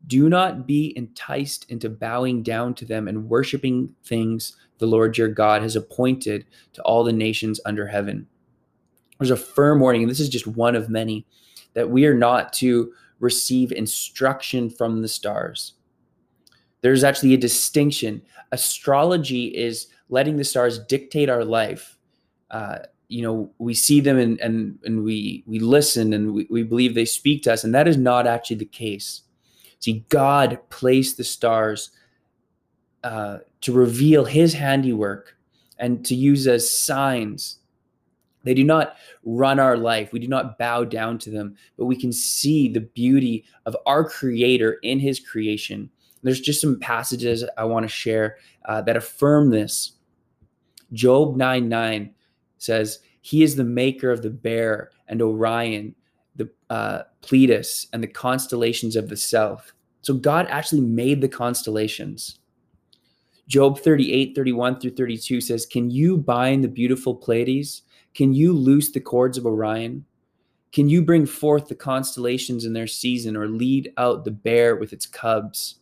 do 0.08 0.30
not 0.30 0.66
be 0.66 0.98
enticed 0.98 1.70
into 1.70 1.88
bowing 1.88 2.42
down 2.42 2.74
to 2.74 2.86
them 2.86 3.08
and 3.08 3.30
worshiping 3.30 3.94
things 4.04 4.58
the 4.80 4.88
Lord 4.88 5.16
your 5.16 5.28
God 5.28 5.62
has 5.62 5.76
appointed 5.76 6.46
to 6.74 6.82
all 6.82 7.04
the 7.04 7.14
nations 7.14 7.62
under 7.68 7.86
heaven. 7.86 8.26
There's 9.20 9.30
a 9.30 9.38
firm 9.38 9.80
warning, 9.80 10.02
and 10.02 10.10
this 10.10 10.20
is 10.20 10.28
just 10.28 10.48
one 10.48 10.76
of 10.76 10.90
many, 10.90 11.28
that 11.76 11.92
we 11.92 12.08
are 12.08 12.16
not 12.16 12.52
to 12.54 12.92
receive 13.22 13.72
instruction 13.72 14.70
from 14.70 15.02
the 15.02 15.08
stars. 15.08 15.74
There's 16.82 17.04
actually 17.04 17.34
a 17.34 17.38
distinction. 17.38 18.22
Astrology 18.52 19.46
is 19.48 19.88
letting 20.10 20.36
the 20.36 20.44
stars 20.44 20.80
dictate 20.80 21.30
our 21.30 21.46
life. 21.46 21.98
Uh, 22.50 22.80
you 23.08 23.22
know, 23.22 23.52
we 23.60 23.74
see 23.74 24.02
them 24.02 24.18
and 24.18 24.40
and 24.40 24.80
and 24.84 25.04
we 25.04 25.44
we 25.46 25.60
listen 25.60 26.14
and 26.14 26.34
we, 26.34 26.48
we 26.50 26.64
believe 26.64 26.96
they 26.96 27.06
speak 27.06 27.44
to 27.44 27.54
us, 27.54 27.64
and 27.64 27.74
that 27.76 27.88
is 27.88 27.98
not 27.98 28.28
actually 28.28 28.58
the 28.58 28.66
case. 28.66 29.22
See, 29.80 30.06
God 30.10 30.60
placed 30.70 31.18
the 31.18 31.24
stars 31.24 31.92
uh, 33.04 33.40
to 33.62 33.74
reveal 33.74 34.26
his 34.26 34.54
handiwork 34.54 35.38
and 35.78 36.06
to 36.06 36.16
use 36.16 36.48
as 36.48 36.70
signs. 36.70 37.58
They 38.44 38.54
do 38.54 38.64
not 38.64 38.96
run 39.24 39.60
our 39.60 39.78
life. 39.78 40.12
We 40.12 40.20
do 40.20 40.28
not 40.28 40.58
bow 40.58 40.84
down 40.84 41.18
to 41.20 41.30
them, 41.30 41.56
but 41.78 41.86
we 41.86 41.96
can 41.96 42.12
see 42.12 42.68
the 42.68 42.82
beauty 42.82 43.46
of 43.66 43.76
our 43.86 44.08
Creator 44.08 44.80
in 44.84 45.00
His 45.00 45.20
creation. 45.20 45.90
There's 46.24 46.42
just 46.42 46.62
some 46.62 46.80
passages 46.80 47.44
I 47.58 47.66
want 47.66 47.84
to 47.84 47.90
share 47.90 48.38
uh, 48.66 48.82
that 48.84 48.98
affirm 48.98 49.50
this. 49.50 49.94
Job 50.94 51.36
9 51.36 51.70
9 51.70 52.14
says, 52.58 53.00
He 53.22 53.44
is 53.44 53.56
the 53.56 53.64
maker 53.64 54.12
of 54.12 54.22
the 54.22 54.30
bear 54.30 54.92
and 55.08 55.22
Orion, 55.22 55.96
the 56.36 56.50
uh, 56.70 57.04
Pleiades, 57.22 57.88
and 57.94 58.04
the 58.04 58.08
constellations 58.08 58.96
of 58.96 59.10
the 59.10 59.18
south. 59.18 59.72
So 60.02 60.14
God 60.14 60.48
actually 60.50 60.82
made 60.82 61.22
the 61.22 61.30
constellations. 61.30 62.40
Job 63.48 63.80
38, 63.80 64.36
31 64.36 64.80
through 64.80 64.92
32 64.92 65.42
says, 65.42 65.66
Can 65.66 65.92
you 65.92 66.18
bind 66.18 66.64
the 66.64 66.70
beautiful 66.70 67.16
Pleiades? 67.16 67.84
Can 68.14 68.34
you 68.34 68.54
loose 68.54 68.92
the 68.92 69.00
cords 69.00 69.38
of 69.38 69.46
Orion? 69.46 70.06
Can 70.72 70.90
you 70.90 71.02
bring 71.02 71.26
forth 71.26 71.68
the 71.68 71.76
constellations 71.76 72.66
in 72.66 72.74
their 72.74 72.88
season 72.88 73.36
or 73.36 73.48
lead 73.48 73.92
out 73.98 74.24
the 74.24 74.32
bear 74.32 74.76
with 74.76 74.94
its 74.94 75.06
cubs? 75.06 75.76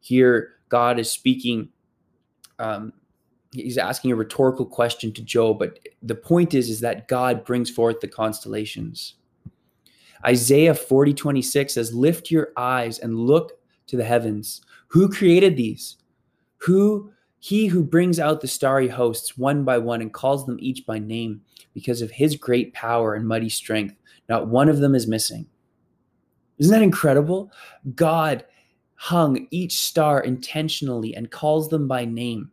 Here, 0.00 0.52
God 0.68 0.98
is 0.98 1.10
speaking. 1.10 1.68
Um, 2.58 2.92
he's 3.52 3.78
asking 3.78 4.12
a 4.12 4.16
rhetorical 4.16 4.64
question 4.64 5.12
to 5.12 5.22
Job, 5.22 5.58
but 5.58 5.78
the 6.02 6.14
point 6.14 6.54
is, 6.54 6.70
is 6.70 6.80
that 6.80 7.08
God 7.08 7.44
brings 7.44 7.70
forth 7.70 8.00
the 8.00 8.08
constellations. 8.08 9.14
Isaiah 10.24 10.74
40, 10.74 11.14
26 11.14 11.74
says, 11.74 11.94
Lift 11.94 12.30
your 12.30 12.52
eyes 12.56 12.98
and 12.98 13.18
look 13.18 13.58
to 13.86 13.96
the 13.96 14.04
heavens. 14.04 14.62
Who 14.88 15.08
created 15.08 15.56
these? 15.56 15.96
Who 16.58 17.12
he 17.40 17.66
who 17.66 17.82
brings 17.82 18.20
out 18.20 18.40
the 18.40 18.46
starry 18.46 18.86
hosts 18.86 19.36
one 19.36 19.64
by 19.64 19.78
one 19.78 20.02
and 20.02 20.12
calls 20.12 20.46
them 20.46 20.58
each 20.60 20.84
by 20.86 20.98
name 20.98 21.40
because 21.72 22.02
of 22.02 22.10
his 22.10 22.36
great 22.36 22.72
power 22.74 23.14
and 23.14 23.26
mighty 23.26 23.48
strength. 23.48 23.96
Not 24.28 24.48
one 24.48 24.68
of 24.68 24.78
them 24.78 24.94
is 24.94 25.06
missing. 25.06 25.46
Isn't 26.58 26.72
that 26.72 26.82
incredible? 26.82 27.50
God 27.94 28.44
hung 28.94 29.46
each 29.50 29.80
star 29.80 30.20
intentionally 30.20 31.16
and 31.16 31.30
calls 31.30 31.70
them 31.70 31.88
by 31.88 32.04
name. 32.04 32.50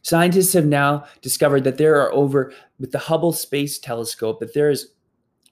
Scientists 0.00 0.54
have 0.54 0.66
now 0.66 1.04
discovered 1.20 1.64
that 1.64 1.76
there 1.76 2.00
are 2.00 2.12
over, 2.12 2.52
with 2.78 2.90
the 2.90 2.98
Hubble 2.98 3.32
Space 3.32 3.78
Telescope, 3.78 4.40
that 4.40 4.54
there 4.54 4.70
is 4.70 4.92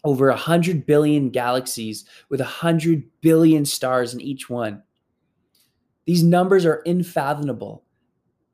over 0.05 0.29
100 0.29 0.87
billion 0.87 1.29
galaxies 1.29 2.07
with 2.31 2.41
100 2.41 3.05
billion 3.21 3.67
stars 3.67 4.15
in 4.15 4.21
each 4.23 4.49
one. 4.49 4.83
These 6.07 6.23
numbers 6.23 6.65
are 6.65 6.83
unfathomable. 6.87 7.82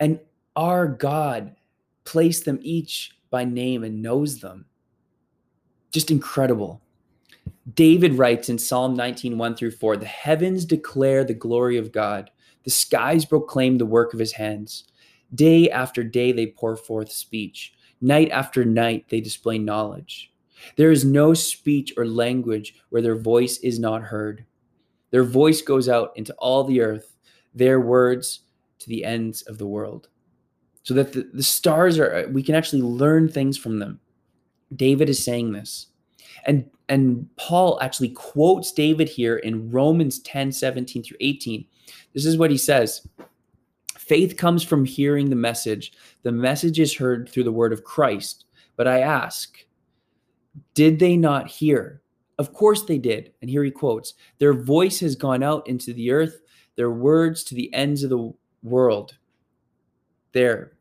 And 0.00 0.20
our 0.56 0.86
God 0.86 1.56
placed 2.04 2.44
them 2.44 2.58
each 2.62 3.12
by 3.30 3.44
name 3.44 3.84
and 3.84 4.02
knows 4.02 4.40
them. 4.40 4.66
Just 5.90 6.10
incredible. 6.10 6.80
David 7.74 8.14
writes 8.14 8.48
in 8.48 8.58
Psalm 8.58 8.94
19, 8.94 9.36
1 9.36 9.56
through 9.56 9.72
4 9.72 9.96
The 9.96 10.06
heavens 10.06 10.64
declare 10.64 11.24
the 11.24 11.34
glory 11.34 11.76
of 11.76 11.92
God, 11.92 12.30
the 12.64 12.70
skies 12.70 13.24
proclaim 13.24 13.78
the 13.78 13.86
work 13.86 14.14
of 14.14 14.20
his 14.20 14.32
hands. 14.32 14.84
Day 15.34 15.70
after 15.70 16.02
day 16.02 16.32
they 16.32 16.46
pour 16.46 16.76
forth 16.76 17.12
speech, 17.12 17.74
night 18.00 18.30
after 18.30 18.64
night 18.64 19.06
they 19.10 19.20
display 19.20 19.58
knowledge. 19.58 20.32
There 20.76 20.90
is 20.90 21.04
no 21.04 21.34
speech 21.34 21.92
or 21.96 22.06
language 22.06 22.74
where 22.88 23.02
their 23.02 23.16
voice 23.16 23.58
is 23.58 23.78
not 23.78 24.02
heard. 24.02 24.44
Their 25.10 25.24
voice 25.24 25.62
goes 25.62 25.88
out 25.88 26.12
into 26.16 26.34
all 26.34 26.64
the 26.64 26.80
earth, 26.80 27.16
their 27.54 27.80
words 27.80 28.40
to 28.78 28.88
the 28.88 29.04
ends 29.04 29.42
of 29.42 29.58
the 29.58 29.66
world. 29.66 30.08
So 30.82 30.94
that 30.94 31.12
the, 31.12 31.28
the 31.32 31.42
stars 31.42 31.98
are, 31.98 32.28
we 32.32 32.42
can 32.42 32.54
actually 32.54 32.82
learn 32.82 33.28
things 33.28 33.58
from 33.58 33.78
them. 33.78 34.00
David 34.74 35.08
is 35.08 35.22
saying 35.22 35.52
this. 35.52 35.88
And, 36.46 36.70
and 36.88 37.28
Paul 37.36 37.78
actually 37.82 38.10
quotes 38.10 38.72
David 38.72 39.08
here 39.08 39.36
in 39.36 39.70
Romans 39.70 40.20
10 40.20 40.52
17 40.52 41.02
through 41.02 41.16
18. 41.20 41.66
This 42.14 42.24
is 42.24 42.38
what 42.38 42.50
he 42.50 42.56
says 42.56 43.06
Faith 43.96 44.38
comes 44.38 44.62
from 44.62 44.86
hearing 44.86 45.28
the 45.28 45.36
message. 45.36 45.92
The 46.22 46.32
message 46.32 46.80
is 46.80 46.94
heard 46.94 47.28
through 47.28 47.44
the 47.44 47.52
word 47.52 47.72
of 47.74 47.84
Christ. 47.84 48.46
But 48.76 48.88
I 48.88 49.00
ask, 49.00 49.58
did 50.72 50.98
they 50.98 51.16
not 51.16 51.48
hear? 51.48 52.00
Of 52.38 52.52
course 52.54 52.84
they 52.84 52.98
did. 52.98 53.32
And 53.42 53.50
here 53.50 53.64
he 53.64 53.70
quotes 53.70 54.14
Their 54.38 54.54
voice 54.54 55.00
has 55.00 55.16
gone 55.16 55.42
out 55.42 55.66
into 55.68 55.92
the 55.92 56.10
earth, 56.10 56.40
their 56.76 56.90
words 56.90 57.44
to 57.44 57.54
the 57.54 57.72
ends 57.74 58.02
of 58.02 58.10
the 58.10 58.32
world. 58.62 59.16
There, 60.32 60.72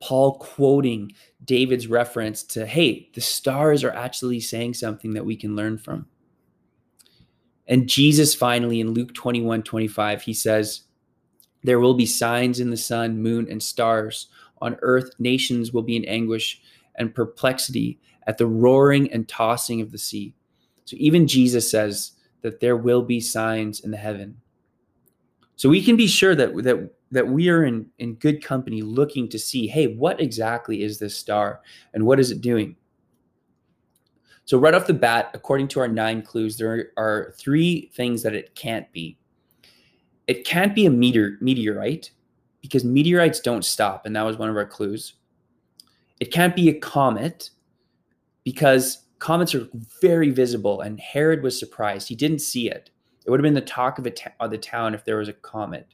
Paul 0.00 0.38
quoting 0.38 1.12
David's 1.44 1.86
reference 1.86 2.42
to, 2.44 2.66
hey, 2.66 3.10
the 3.14 3.20
stars 3.20 3.84
are 3.84 3.92
actually 3.92 4.40
saying 4.40 4.74
something 4.74 5.14
that 5.14 5.24
we 5.24 5.36
can 5.36 5.56
learn 5.56 5.78
from. 5.78 6.06
And 7.66 7.88
Jesus 7.88 8.34
finally 8.34 8.80
in 8.80 8.92
Luke 8.92 9.14
21 9.14 9.62
25, 9.62 10.22
he 10.22 10.34
says, 10.34 10.82
There 11.62 11.80
will 11.80 11.94
be 11.94 12.06
signs 12.06 12.60
in 12.60 12.70
the 12.70 12.76
sun, 12.76 13.22
moon, 13.22 13.46
and 13.50 13.62
stars. 13.62 14.28
On 14.60 14.76
earth, 14.82 15.10
nations 15.18 15.72
will 15.72 15.82
be 15.82 15.96
in 15.96 16.04
anguish 16.04 16.60
and 16.96 17.14
perplexity 17.14 17.98
at 18.26 18.38
the 18.38 18.46
roaring 18.46 19.10
and 19.12 19.28
tossing 19.28 19.80
of 19.80 19.92
the 19.92 19.98
sea. 19.98 20.34
So 20.84 20.96
even 20.98 21.26
Jesus 21.26 21.70
says 21.70 22.12
that 22.42 22.60
there 22.60 22.76
will 22.76 23.02
be 23.02 23.20
signs 23.20 23.80
in 23.80 23.90
the 23.90 23.96
heaven. 23.96 24.36
So 25.56 25.68
we 25.68 25.82
can 25.82 25.96
be 25.96 26.06
sure 26.06 26.34
that 26.34 26.54
that 26.64 26.90
that 27.14 27.26
we 27.28 27.48
are 27.48 27.64
in 27.64 27.86
in 27.98 28.14
good 28.16 28.44
company 28.44 28.82
looking 28.82 29.28
to 29.30 29.38
see, 29.38 29.66
hey, 29.66 29.86
what 29.86 30.20
exactly 30.20 30.82
is 30.82 30.98
this 30.98 31.16
star 31.16 31.60
and 31.94 32.04
what 32.04 32.20
is 32.20 32.30
it 32.30 32.40
doing? 32.42 32.76
So 34.44 34.58
right 34.58 34.74
off 34.74 34.86
the 34.86 34.94
bat, 34.94 35.30
according 35.32 35.68
to 35.68 35.80
our 35.80 35.88
nine 35.88 36.20
clues, 36.22 36.58
there 36.58 36.90
are 36.98 37.32
three 37.38 37.90
things 37.94 38.22
that 38.22 38.34
it 38.34 38.54
can't 38.54 38.92
be. 38.92 39.18
it 40.26 40.44
can't 40.44 40.74
be 40.74 40.86
a 40.86 40.90
meteor 40.90 41.38
meteorite 41.40 42.10
because 42.62 42.84
meteorites 42.84 43.40
don't 43.40 43.64
stop, 43.64 44.06
and 44.06 44.16
that 44.16 44.24
was 44.24 44.38
one 44.38 44.48
of 44.48 44.56
our 44.56 44.66
clues. 44.66 45.14
It 46.20 46.32
can't 46.32 46.56
be 46.56 46.68
a 46.68 46.78
comet 46.78 47.50
because 48.44 49.04
comets 49.18 49.54
are 49.54 49.68
very 50.00 50.30
visible, 50.30 50.80
and 50.80 51.00
Herod 51.00 51.42
was 51.42 51.58
surprised. 51.58 52.08
He 52.08 52.14
didn't 52.14 52.40
see 52.40 52.70
it. 52.70 52.90
It 53.26 53.30
would 53.30 53.40
have 53.40 53.44
been 53.44 53.54
the 53.54 53.60
talk 53.60 53.98
of, 53.98 54.06
of 54.40 54.50
the 54.50 54.58
town 54.58 54.94
if 54.94 55.04
there 55.04 55.18
was 55.18 55.28
a 55.28 55.34
comet. 55.34 55.88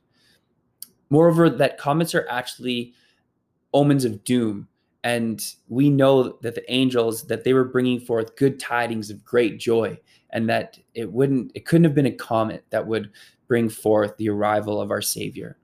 Moreover, 1.11 1.50
that 1.50 1.79
comets 1.79 2.14
are 2.14 2.26
actually 2.31 2.95
omens 3.75 4.05
of 4.05 4.25
doom. 4.25 4.69
And 5.02 5.43
we 5.69 5.88
know 5.90 6.38
that 6.43 6.55
the 6.55 6.73
angels 6.73 7.26
that 7.26 7.43
they 7.45 7.52
were 7.52 7.64
bringing 7.64 8.00
forth 8.00 8.37
good 8.37 8.61
tidings 8.61 9.11
of 9.11 9.25
great 9.25 9.59
joy, 9.59 9.99
and 10.31 10.49
that 10.49 10.79
it 10.95 11.11
wouldn't, 11.11 11.52
it 11.55 11.64
couldn't 11.64 11.85
have 11.85 11.95
been 11.95 12.07
a 12.07 12.12
comet 12.12 12.64
that 12.71 12.87
would 12.87 13.11
bring 13.49 13.69
forth 13.69 14.17
the 14.17 14.29
arrival 14.29 14.81
of 14.81 14.90
our 14.90 15.02
Savior. 15.02 15.57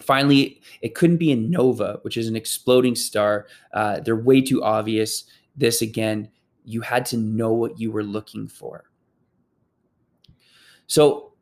Finally, 0.00 0.60
it 0.82 0.94
couldn't 0.94 1.18
be 1.18 1.32
a 1.32 1.36
nova, 1.36 1.98
which 2.02 2.16
is 2.16 2.28
an 2.28 2.36
exploding 2.36 2.94
star. 2.94 3.46
Uh, 3.72 4.00
they're 4.00 4.16
way 4.16 4.40
too 4.40 4.62
obvious. 4.62 5.24
This 5.56 5.82
again, 5.82 6.30
you 6.64 6.80
had 6.80 7.04
to 7.06 7.16
know 7.16 7.52
what 7.52 7.78
you 7.78 7.90
were 7.92 8.02
looking 8.02 8.48
for. 8.48 8.84
So 10.86 11.32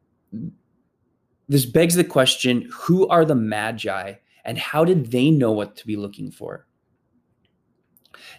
this 1.49 1.67
begs 1.67 1.95
the 1.95 2.05
question 2.05 2.69
who 2.73 3.07
are 3.09 3.25
the 3.25 3.35
Magi 3.35 4.15
and 4.45 4.59
how 4.59 4.85
did 4.85 5.11
they 5.11 5.31
know 5.31 5.53
what 5.53 5.77
to 5.77 5.87
be 5.87 5.97
looking 5.97 6.31
for? 6.31 6.67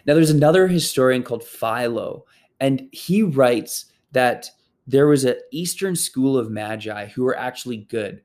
Now, 0.06 0.14
there's 0.14 0.30
another 0.30 0.68
historian 0.68 1.22
called 1.22 1.44
Philo, 1.44 2.24
and 2.60 2.88
he 2.92 3.22
writes 3.22 3.86
that 4.12 4.50
there 4.86 5.06
was 5.06 5.24
an 5.24 5.36
Eastern 5.50 5.96
school 5.96 6.36
of 6.36 6.50
Magi 6.50 7.06
who 7.06 7.24
were 7.24 7.36
actually 7.36 7.78
good. 7.78 8.22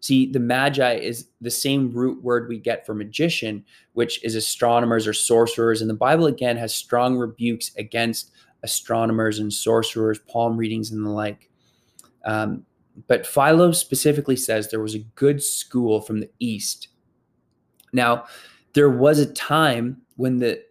See, 0.00 0.30
the 0.30 0.38
Magi 0.38 0.94
is 0.94 1.28
the 1.40 1.50
same 1.50 1.92
root 1.92 2.22
word 2.22 2.48
we 2.48 2.58
get 2.58 2.86
for 2.86 2.94
magician, 2.94 3.64
which 3.94 4.22
is 4.24 4.36
astronomers 4.36 5.06
or 5.06 5.12
sorcerers. 5.12 5.80
And 5.80 5.90
the 5.90 5.94
Bible, 5.94 6.26
again, 6.26 6.56
has 6.56 6.72
strong 6.72 7.16
rebukes 7.16 7.72
against 7.76 8.30
astronomers 8.62 9.40
and 9.40 9.52
sorcerers, 9.52 10.20
palm 10.20 10.56
readings, 10.56 10.92
and 10.92 11.04
the 11.04 11.10
like. 11.10 11.50
Um, 12.24 12.64
but 13.08 13.26
Philo 13.26 13.72
specifically 13.72 14.36
says 14.36 14.70
there 14.70 14.80
was 14.80 14.94
a 14.94 15.06
good 15.14 15.42
school 15.42 16.00
from 16.00 16.20
the 16.20 16.30
East. 16.38 16.88
Now, 17.92 18.24
there 18.72 18.90
was 18.90 19.18
a 19.18 19.32
time 19.32 20.02
when 20.16 20.38
the 20.38 20.62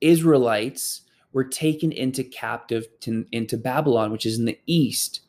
Israelites 0.00 1.02
were 1.32 1.44
taken 1.44 1.92
into 1.92 2.24
captive 2.24 2.86
to, 3.00 3.26
into 3.32 3.56
Babylon, 3.56 4.12
which 4.12 4.26
is 4.26 4.38
in 4.38 4.46
the 4.46 4.58
East. 4.66 5.20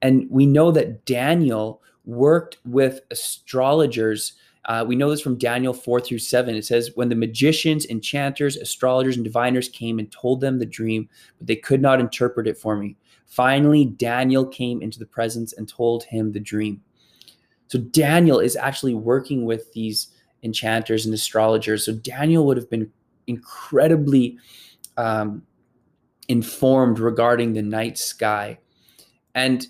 And 0.00 0.26
we 0.30 0.46
know 0.46 0.70
that 0.72 1.04
Daniel 1.04 1.82
worked 2.04 2.58
with 2.64 3.00
astrologers. 3.10 4.32
Uh, 4.64 4.84
we 4.86 4.96
know 4.96 5.10
this 5.10 5.20
from 5.20 5.38
Daniel 5.38 5.72
4 5.72 6.00
through 6.00 6.18
7. 6.18 6.54
It 6.54 6.64
says, 6.64 6.92
When 6.94 7.08
the 7.08 7.14
magicians, 7.14 7.86
enchanters, 7.86 8.56
astrologers, 8.56 9.16
and 9.16 9.24
diviners 9.24 9.68
came 9.68 9.98
and 9.98 10.10
told 10.10 10.40
them 10.40 10.58
the 10.58 10.66
dream, 10.66 11.08
but 11.38 11.46
they 11.46 11.56
could 11.56 11.82
not 11.82 12.00
interpret 12.00 12.46
it 12.46 12.58
for 12.58 12.76
me. 12.76 12.96
Finally, 13.32 13.86
Daniel 13.86 14.44
came 14.44 14.82
into 14.82 14.98
the 14.98 15.06
presence 15.06 15.54
and 15.54 15.66
told 15.66 16.04
him 16.04 16.32
the 16.32 16.38
dream. 16.38 16.82
So 17.68 17.78
Daniel 17.78 18.38
is 18.38 18.56
actually 18.56 18.92
working 18.92 19.46
with 19.46 19.72
these 19.72 20.08
enchanters 20.42 21.06
and 21.06 21.14
astrologers. 21.14 21.86
So 21.86 21.94
Daniel 21.94 22.44
would 22.44 22.58
have 22.58 22.68
been 22.68 22.92
incredibly 23.26 24.36
um, 24.98 25.46
informed 26.28 26.98
regarding 26.98 27.54
the 27.54 27.62
night 27.62 27.96
sky. 27.96 28.58
And 29.34 29.66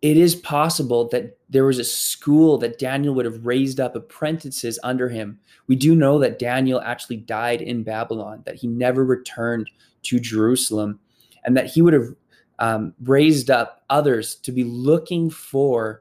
it 0.00 0.16
is 0.16 0.34
possible 0.34 1.06
that 1.10 1.38
there 1.48 1.64
was 1.64 1.78
a 1.78 1.84
school 1.84 2.58
that 2.58 2.80
Daniel 2.80 3.14
would 3.14 3.26
have 3.26 3.46
raised 3.46 3.78
up 3.78 3.94
apprentices 3.94 4.80
under 4.82 5.08
him. 5.08 5.38
We 5.68 5.76
do 5.76 5.94
know 5.94 6.18
that 6.18 6.40
Daniel 6.40 6.80
actually 6.80 7.18
died 7.18 7.62
in 7.62 7.84
Babylon, 7.84 8.42
that 8.44 8.56
he 8.56 8.66
never 8.66 9.04
returned 9.04 9.70
to 10.02 10.18
Jerusalem, 10.18 10.98
and 11.44 11.56
that 11.56 11.66
he 11.66 11.80
would 11.80 11.92
have 11.92 12.16
um, 12.62 12.94
raised 13.02 13.50
up 13.50 13.82
others 13.90 14.36
to 14.36 14.52
be 14.52 14.62
looking 14.62 15.28
for 15.30 16.00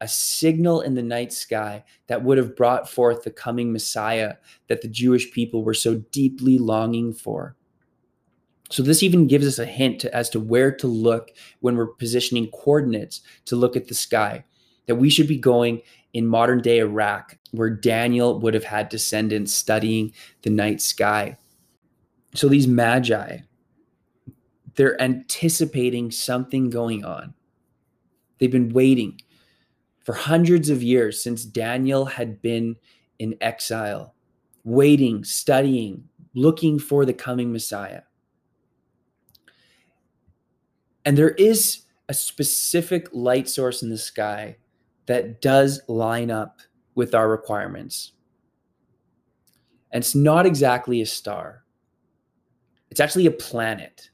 a 0.00 0.08
signal 0.08 0.80
in 0.80 0.94
the 0.94 1.02
night 1.02 1.32
sky 1.32 1.84
that 2.08 2.24
would 2.24 2.36
have 2.36 2.56
brought 2.56 2.90
forth 2.90 3.22
the 3.22 3.30
coming 3.30 3.72
Messiah 3.72 4.34
that 4.66 4.82
the 4.82 4.88
Jewish 4.88 5.30
people 5.30 5.62
were 5.62 5.72
so 5.72 6.02
deeply 6.10 6.58
longing 6.58 7.12
for. 7.12 7.54
So, 8.70 8.82
this 8.82 9.04
even 9.04 9.28
gives 9.28 9.46
us 9.46 9.60
a 9.60 9.64
hint 9.64 10.00
to, 10.00 10.14
as 10.14 10.28
to 10.30 10.40
where 10.40 10.72
to 10.72 10.88
look 10.88 11.30
when 11.60 11.76
we're 11.76 11.86
positioning 11.86 12.50
coordinates 12.50 13.20
to 13.44 13.54
look 13.54 13.76
at 13.76 13.86
the 13.86 13.94
sky, 13.94 14.44
that 14.86 14.96
we 14.96 15.10
should 15.10 15.28
be 15.28 15.38
going 15.38 15.80
in 16.12 16.26
modern 16.26 16.60
day 16.60 16.78
Iraq, 16.78 17.38
where 17.52 17.70
Daniel 17.70 18.40
would 18.40 18.54
have 18.54 18.64
had 18.64 18.88
descendants 18.88 19.52
studying 19.52 20.12
the 20.42 20.50
night 20.50 20.80
sky. 20.80 21.36
So, 22.34 22.48
these 22.48 22.66
magi, 22.66 23.38
they're 24.80 25.02
anticipating 25.02 26.10
something 26.10 26.70
going 26.70 27.04
on. 27.04 27.34
They've 28.38 28.50
been 28.50 28.70
waiting 28.70 29.20
for 30.06 30.14
hundreds 30.14 30.70
of 30.70 30.82
years 30.82 31.22
since 31.22 31.44
Daniel 31.44 32.06
had 32.06 32.40
been 32.40 32.76
in 33.18 33.36
exile, 33.42 34.14
waiting, 34.64 35.22
studying, 35.22 36.08
looking 36.34 36.78
for 36.78 37.04
the 37.04 37.12
coming 37.12 37.52
Messiah. 37.52 38.00
And 41.04 41.14
there 41.18 41.32
is 41.32 41.82
a 42.08 42.14
specific 42.14 43.06
light 43.12 43.50
source 43.50 43.82
in 43.82 43.90
the 43.90 43.98
sky 43.98 44.56
that 45.04 45.42
does 45.42 45.82
line 45.88 46.30
up 46.30 46.60
with 46.94 47.14
our 47.14 47.28
requirements. 47.28 48.12
And 49.92 50.02
it's 50.02 50.14
not 50.14 50.46
exactly 50.46 51.02
a 51.02 51.06
star, 51.06 51.64
it's 52.90 53.00
actually 53.00 53.26
a 53.26 53.30
planet. 53.30 54.06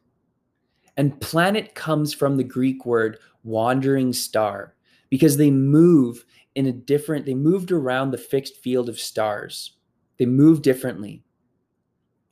And 0.97 1.21
planet 1.21 1.75
comes 1.75 2.15
from 2.15 2.37
the 2.37 2.45
Greek 2.45 2.87
word 2.87 3.19
wandering 3.45 4.13
star 4.13 4.75
because 5.11 5.37
they 5.37 5.51
move 5.51 6.25
in 6.55 6.67
a 6.67 6.73
different, 6.73 7.27
they 7.27 7.35
moved 7.35 7.71
around 7.71 8.11
the 8.11 8.19
fixed 8.19 8.57
field 8.57 8.89
of 8.89 8.99
stars. 8.99 9.77
They 10.19 10.27
move 10.27 10.63
differently. 10.63 11.23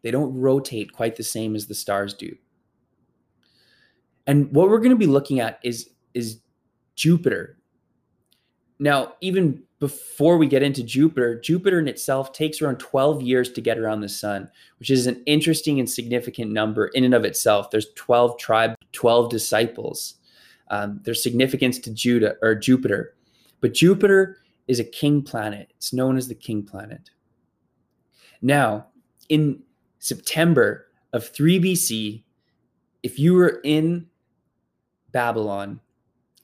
They 0.03 0.11
don't 0.11 0.35
rotate 0.35 0.92
quite 0.92 1.16
the 1.16 1.22
same 1.22 1.55
as 1.55 1.66
the 1.66 1.74
stars 1.74 2.14
do. 2.14 2.35
And 4.27 4.50
what 4.53 4.68
we're 4.68 4.79
going 4.79 4.90
to 4.90 4.96
be 4.96 5.07
looking 5.07 5.40
at 5.40 5.61
is, 5.62 5.90
is 6.14 6.40
Jupiter. 6.94 7.59
Now, 8.79 9.15
even 9.21 9.63
before 9.79 10.37
we 10.37 10.47
get 10.47 10.63
into 10.63 10.83
Jupiter, 10.83 11.41
Jupiter 11.41 11.79
in 11.79 11.89
itself 11.89 12.33
takes 12.33 12.61
around 12.61 12.79
12 12.79 13.23
years 13.23 13.53
to 13.53 13.61
get 13.61 13.79
around 13.79 14.01
the 14.01 14.09
sun, 14.09 14.51
which 14.79 14.91
is 14.91 15.07
an 15.07 15.23
interesting 15.27 15.79
and 15.79 15.89
significant 15.89 16.51
number 16.51 16.87
in 16.89 17.05
and 17.05 17.15
of 17.15 17.25
itself. 17.25 17.71
There's 17.71 17.93
12 17.95 18.39
tribes, 18.39 18.77
12 18.93 19.31
disciples. 19.31 20.15
Um, 20.71 21.01
there's 21.05 21.23
significance 21.23 21.79
to 21.81 21.93
Judah 21.93 22.37
or 22.43 22.55
Jupiter, 22.55 23.15
but 23.61 23.75
Jupiter 23.75 24.39
is 24.67 24.81
a 24.81 24.85
king 24.85 25.23
planet. 25.23 25.73
It's 25.77 25.93
known 25.93 26.17
as 26.17 26.27
the 26.27 26.35
king 26.35 26.63
planet. 26.63 27.11
Now, 28.41 28.87
in 29.29 29.63
September 29.99 30.87
of 31.13 31.29
3 31.29 31.61
BC, 31.61 32.25
if 33.03 33.19
you 33.19 33.35
were 33.35 33.61
in 33.65 34.07
Babylon, 35.13 35.81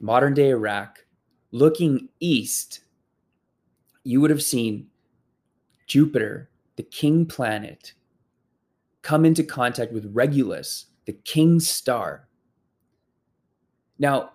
modern 0.00 0.34
day 0.34 0.50
Iraq, 0.50 0.98
looking 1.52 2.08
east, 2.20 2.80
you 4.04 4.20
would 4.20 4.30
have 4.30 4.42
seen 4.42 4.88
Jupiter, 5.86 6.48
the 6.76 6.82
king 6.82 7.26
planet, 7.26 7.94
come 9.02 9.24
into 9.24 9.42
contact 9.42 9.92
with 9.92 10.10
Regulus, 10.14 10.86
the 11.06 11.12
king 11.12 11.60
star. 11.60 12.28
Now, 13.98 14.32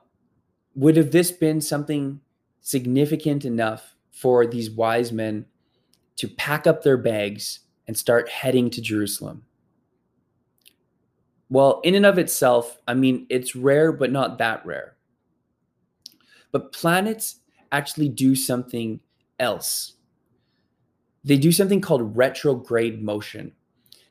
would 0.76 0.98
have 0.98 1.12
this 1.12 1.32
been 1.32 1.62
something 1.62 2.20
significant 2.62 3.46
enough 3.46 3.96
for 4.12 4.46
these 4.46 4.70
wise 4.70 5.12
men 5.12 5.46
to 6.18 6.28
pack 6.28 6.68
up 6.68 6.84
their 6.84 6.98
bags 6.98 7.62
and 7.88 7.98
start 7.98 8.30
heading 8.30 8.70
to 8.72 8.82
Jerusalem? 8.82 9.46
Well, 11.50 11.80
in 11.84 11.96
and 11.96 12.06
of 12.06 12.18
itself, 12.18 12.80
I 12.88 12.96
mean, 12.96 13.28
it's 13.30 13.56
rare, 13.56 13.92
but 13.92 14.12
not 14.12 14.40
that 14.40 14.66
rare. 14.66 14.95
But 16.56 16.72
planets 16.72 17.42
actually 17.74 18.08
do 18.08 18.34
something 18.34 19.02
else. 19.42 19.96
They 21.26 21.36
do 21.36 21.52
something 21.52 21.82
called 21.82 22.16
retrograde 22.16 23.04
motion. 23.04 23.52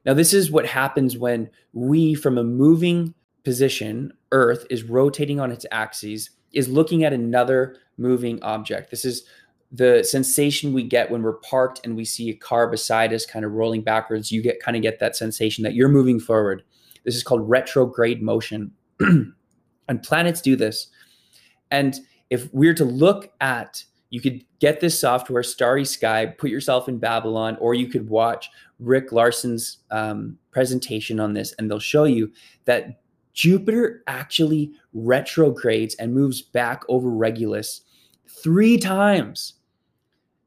Now, 0.04 0.12
this 0.12 0.35
is 0.35 0.50
what 0.50 0.66
happens 0.66 1.16
when 1.16 1.48
we, 1.72 2.12
from 2.12 2.37
a 2.37 2.44
moving 2.44 3.14
position, 3.44 4.12
Earth 4.30 4.66
is 4.68 4.83
rotating 4.83 5.40
on 5.40 5.52
its 5.52 5.64
axis, 5.72 6.28
is 6.52 6.68
looking 6.68 7.02
at 7.02 7.14
another 7.14 7.78
moving 7.96 8.42
object. 8.42 8.90
This 8.90 9.07
is 9.07 9.24
the 9.72 10.04
sensation 10.04 10.74
we 10.74 10.83
get 10.83 11.11
when 11.11 11.22
we're 11.22 11.38
parked 11.38 11.80
and 11.83 11.96
we 11.96 12.04
see 12.04 12.28
a 12.28 12.37
car 12.37 12.68
beside 12.68 13.14
us 13.14 13.24
kind 13.24 13.46
of 13.46 13.52
rolling 13.52 13.80
backwards. 13.80 14.30
You 14.30 14.42
get 14.42 14.61
kind 14.61 14.76
of 14.76 14.83
get 14.83 14.98
that 14.98 15.16
sensation 15.16 15.64
that 15.64 15.72
you're 15.72 15.88
moving 15.88 16.20
forward. 16.20 16.62
This 17.04 17.16
is 17.16 17.22
called 17.22 17.48
retrograde 17.48 18.20
motion. 18.20 18.72
and 19.00 20.02
planets 20.02 20.42
do 20.42 20.57
this. 20.57 20.88
And 21.70 21.98
if 22.30 22.52
we 22.52 22.68
are 22.68 22.74
to 22.74 22.84
look 22.84 23.32
at, 23.40 23.84
you 24.10 24.20
could 24.20 24.44
get 24.60 24.80
this 24.80 24.98
software, 24.98 25.42
Starry 25.42 25.84
Sky, 25.84 26.26
put 26.26 26.50
yourself 26.50 26.88
in 26.88 26.98
Babylon, 26.98 27.56
or 27.60 27.74
you 27.74 27.88
could 27.88 28.08
watch 28.08 28.48
Rick 28.78 29.12
Larson's 29.12 29.78
um, 29.90 30.38
presentation 30.50 31.18
on 31.20 31.32
this, 31.32 31.52
and 31.58 31.70
they'll 31.70 31.80
show 31.80 32.04
you 32.04 32.32
that 32.64 33.00
Jupiter 33.32 34.02
actually 34.06 34.72
retrogrades 34.92 35.96
and 35.96 36.14
moves 36.14 36.40
back 36.40 36.82
over 36.88 37.10
Regulus 37.10 37.82
three 38.28 38.78
times. 38.78 39.54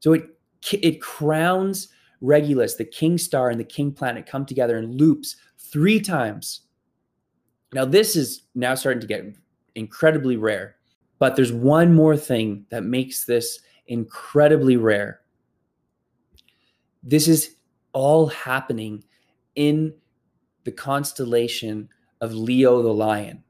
So 0.00 0.14
it 0.14 0.30
it 0.72 1.00
crowns 1.00 1.88
Regulus, 2.20 2.74
the 2.74 2.84
king 2.84 3.16
star 3.16 3.50
and 3.50 3.60
the 3.60 3.64
king 3.64 3.92
planet 3.92 4.26
come 4.26 4.44
together 4.44 4.78
in 4.78 4.96
loops 4.96 5.36
three 5.58 6.00
times. 6.00 6.62
Now 7.72 7.84
this 7.84 8.16
is 8.16 8.42
now 8.54 8.74
starting 8.74 9.00
to 9.00 9.06
get 9.06 9.36
incredibly 9.74 10.36
rare. 10.36 10.77
But 11.18 11.36
there's 11.36 11.52
one 11.52 11.94
more 11.94 12.16
thing 12.16 12.66
that 12.70 12.84
makes 12.84 13.24
this 13.24 13.60
incredibly 13.86 14.76
rare. 14.76 15.20
This 17.02 17.26
is 17.26 17.56
all 17.92 18.26
happening 18.26 19.04
in 19.54 19.94
the 20.64 20.72
constellation 20.72 21.88
of 22.20 22.34
Leo 22.34 22.82
the 22.82 22.92
lion. 22.92 23.42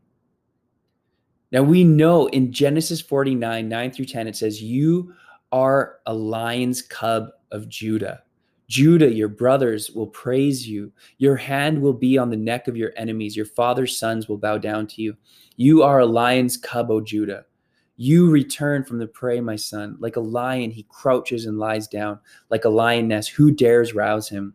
Now 1.50 1.62
we 1.62 1.82
know 1.82 2.26
in 2.26 2.52
Genesis 2.52 3.00
49, 3.00 3.68
9 3.68 3.90
through 3.90 4.04
10, 4.04 4.28
it 4.28 4.36
says, 4.36 4.62
You 4.62 5.14
are 5.50 5.98
a 6.06 6.14
lion's 6.14 6.82
cub 6.82 7.30
of 7.50 7.68
Judah. 7.68 8.22
Judah, 8.68 9.10
your 9.10 9.28
brothers 9.28 9.90
will 9.90 10.08
praise 10.08 10.68
you. 10.68 10.92
Your 11.16 11.36
hand 11.36 11.80
will 11.80 11.94
be 11.94 12.18
on 12.18 12.28
the 12.28 12.36
neck 12.36 12.68
of 12.68 12.76
your 12.76 12.92
enemies. 12.96 13.34
Your 13.34 13.46
father's 13.46 13.98
sons 13.98 14.28
will 14.28 14.36
bow 14.36 14.58
down 14.58 14.86
to 14.88 15.02
you. 15.02 15.16
You 15.56 15.82
are 15.82 16.00
a 16.00 16.06
lion's 16.06 16.58
cub, 16.58 16.90
O 16.90 17.00
Judah. 17.00 17.46
You 18.00 18.30
return 18.30 18.84
from 18.84 18.98
the 18.98 19.08
prey, 19.08 19.40
my 19.40 19.56
son. 19.56 19.96
Like 19.98 20.14
a 20.14 20.20
lion, 20.20 20.70
he 20.70 20.86
crouches 20.88 21.46
and 21.46 21.58
lies 21.58 21.88
down. 21.88 22.20
Like 22.48 22.64
a 22.64 22.68
lioness, 22.68 23.26
who 23.26 23.50
dares 23.50 23.92
rouse 23.92 24.28
him? 24.28 24.54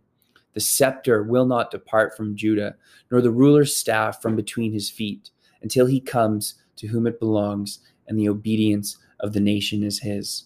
The 0.53 0.61
scepter 0.61 1.23
will 1.23 1.45
not 1.45 1.69
depart 1.69 2.15
from 2.15 2.37
Judah, 2.37 2.77
nor 3.11 3.19
the 3.19 3.31
ruler's 3.31 3.75
staff 3.75 4.21
from 4.21 4.37
between 4.37 4.71
his 4.71 4.89
feet, 4.89 5.29
until 5.61 5.85
he 5.85 5.99
comes 5.99 6.55
to 6.77 6.87
whom 6.87 7.05
it 7.05 7.19
belongs, 7.19 7.79
and 8.07 8.17
the 8.17 8.29
obedience 8.29 8.97
of 9.19 9.33
the 9.33 9.41
nation 9.41 9.83
is 9.83 9.99
his. 9.99 10.45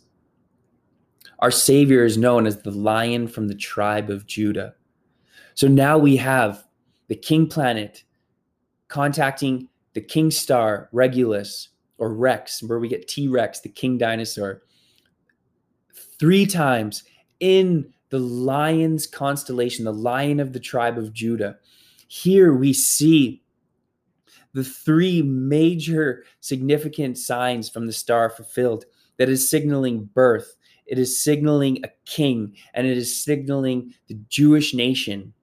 Our 1.38 1.52
Savior 1.52 2.04
is 2.04 2.18
known 2.18 2.48
as 2.48 2.64
the 2.64 2.72
Lion 2.72 3.28
from 3.28 3.48
the 3.48 3.56
tribe 3.56 4.10
of 4.10 4.26
Judah. 4.26 4.74
So 5.54 5.68
now 5.68 6.00
we 6.00 6.16
have 6.18 6.66
the 7.10 7.16
King 7.16 7.46
Planet 7.46 8.04
contacting 8.88 9.70
the 9.94 10.02
King 10.02 10.32
Star, 10.32 10.90
Regulus, 10.92 11.70
or 11.98 12.14
Rex, 12.14 12.62
where 12.64 12.80
we 12.80 12.88
get 12.88 13.08
T 13.08 13.28
Rex, 13.28 13.60
the 13.60 13.70
King 13.70 13.98
Dinosaur, 13.98 14.62
three 16.20 16.46
times 16.46 17.04
in 17.40 17.94
the 18.10 18.20
lion's 18.20 19.06
constellation, 19.06 19.86
the 19.86 19.94
lion 19.94 20.40
of 20.40 20.54
the 20.54 20.60
tribe 20.60 20.98
of 20.98 21.14
Judah. 21.14 21.58
Here 22.08 22.54
we 22.54 22.74
see 22.74 23.44
the 24.54 24.64
three 24.64 25.22
major 25.22 26.24
significant 26.40 27.18
signs 27.18 27.70
from 27.70 27.86
the 27.86 27.94
star 27.94 28.30
fulfilled 28.30 28.86
that 29.18 29.30
is 29.30 29.50
signaling 29.50 30.06
birth, 30.14 30.56
it 30.86 30.98
is 30.98 31.22
signaling 31.22 31.84
a 31.84 31.90
king, 32.06 32.56
and 32.74 32.88
it 32.88 32.98
is 32.98 33.24
signaling 33.24 33.94
the 34.08 34.18
Jewish 34.30 34.74
nation. 34.74 35.34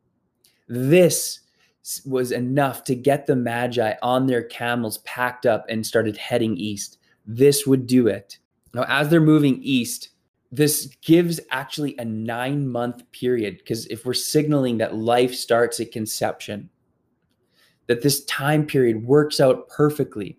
This 0.69 1.41
was 2.05 2.33
enough 2.33 2.85
to 2.85 2.95
get 2.95 3.27
the 3.27 3.37
Magi 3.37 3.95
on 4.03 4.27
their 4.27 4.43
camels 4.43 4.99
packed 4.99 5.45
up 5.45 5.67
and 5.69 5.87
started 5.87 6.17
heading 6.17 6.57
east. 6.57 6.99
This 7.27 7.67
would 7.67 7.87
do 7.87 8.09
it. 8.09 8.39
Now, 8.73 8.85
as 8.89 9.09
they're 9.09 9.21
moving 9.21 9.63
east, 9.63 10.11
this 10.51 10.87
gives 11.03 11.41
actually 11.51 11.97
a 11.99 12.05
nine 12.05 12.69
month 12.69 13.03
period 13.13 13.59
because 13.59 13.87
if 13.87 14.07
we're 14.07 14.15
signaling 14.15 14.79
that 14.79 14.95
life 14.95 15.35
starts 15.35 15.81
at 15.81 15.93
conception, 15.93 16.71
that 17.87 18.03
this 18.03 18.25
time 18.25 18.67
period 18.67 19.05
works 19.05 19.41
out 19.41 19.69
perfectly. 19.69 20.39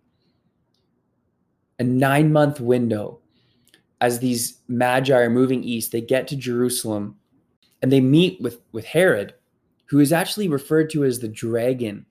A 1.79 1.83
nine 1.83 2.31
month 2.31 2.59
window 2.59 3.19
as 4.01 4.19
these 4.19 4.61
magi 4.67 5.15
are 5.15 5.29
moving 5.29 5.63
east, 5.63 5.91
they 5.91 6.01
get 6.01 6.27
to 6.29 6.35
Jerusalem 6.35 7.17
and 7.81 7.91
they 7.91 8.01
meet 8.01 8.41
with, 8.41 8.61
with 8.71 8.85
Herod, 8.85 9.33
who 9.85 9.99
is 9.99 10.11
actually 10.11 10.47
referred 10.47 10.89
to 10.91 11.03
as 11.03 11.19
the 11.19 11.27
dragon. 11.27 12.05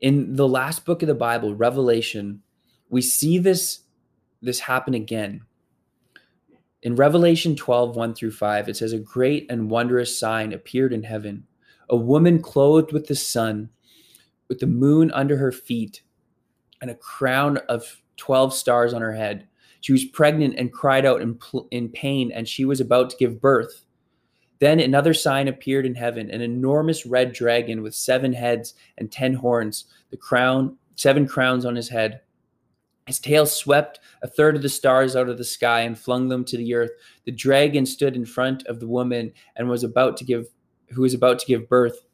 In 0.00 0.36
the 0.36 0.48
last 0.48 0.84
book 0.84 1.02
of 1.02 1.08
the 1.08 1.14
Bible, 1.14 1.54
Revelation, 1.54 2.42
we 2.90 3.02
see 3.02 3.38
this, 3.38 3.80
this 4.40 4.60
happen 4.60 4.94
again 4.94 5.42
in 6.82 6.96
Revelation 6.96 7.54
12, 7.54 7.94
1 7.94 8.14
through 8.14 8.32
5, 8.32 8.68
it 8.68 8.76
says, 8.76 8.92
A 8.92 8.98
great 8.98 9.46
and 9.48 9.70
wondrous 9.70 10.18
sign 10.18 10.52
appeared 10.52 10.92
in 10.92 11.04
heaven 11.04 11.46
a 11.90 11.96
woman 11.96 12.40
clothed 12.40 12.92
with 12.92 13.06
the 13.06 13.14
sun, 13.14 13.68
with 14.48 14.60
the 14.60 14.66
moon 14.66 15.10
under 15.12 15.36
her 15.36 15.52
feet, 15.52 16.02
and 16.80 16.90
a 16.90 16.94
crown 16.94 17.58
of 17.68 18.00
12 18.16 18.54
stars 18.54 18.94
on 18.94 19.02
her 19.02 19.12
head. 19.12 19.46
She 19.82 19.92
was 19.92 20.04
pregnant 20.04 20.54
and 20.56 20.72
cried 20.72 21.04
out 21.04 21.20
in, 21.20 21.38
in 21.70 21.90
pain, 21.90 22.32
and 22.32 22.48
she 22.48 22.64
was 22.64 22.80
about 22.80 23.10
to 23.10 23.16
give 23.18 23.42
birth. 23.42 23.84
Then 24.62 24.78
another 24.78 25.12
sign 25.12 25.48
appeared 25.48 25.86
in 25.86 25.96
heaven 25.96 26.30
an 26.30 26.40
enormous 26.40 27.04
red 27.04 27.32
dragon 27.32 27.82
with 27.82 27.96
seven 27.96 28.32
heads 28.32 28.74
and 28.96 29.10
ten 29.10 29.34
horns, 29.34 29.86
the 30.12 30.16
crown, 30.16 30.76
seven 30.94 31.26
crowns 31.26 31.64
on 31.64 31.74
his 31.74 31.88
head. 31.88 32.20
His 33.08 33.18
tail 33.18 33.44
swept 33.44 33.98
a 34.22 34.28
third 34.28 34.54
of 34.54 34.62
the 34.62 34.68
stars 34.68 35.16
out 35.16 35.28
of 35.28 35.36
the 35.36 35.42
sky 35.42 35.80
and 35.80 35.98
flung 35.98 36.28
them 36.28 36.44
to 36.44 36.56
the 36.56 36.74
earth. 36.74 36.92
The 37.24 37.32
dragon 37.32 37.84
stood 37.84 38.14
in 38.14 38.24
front 38.24 38.64
of 38.68 38.78
the 38.78 38.86
woman 38.86 39.32
and 39.56 39.68
was 39.68 39.82
about 39.82 40.16
to 40.18 40.24
give 40.24 40.46
who 40.90 41.02
was 41.02 41.14
about 41.14 41.40
to 41.40 41.46
give 41.46 41.68
birth, 41.68 42.04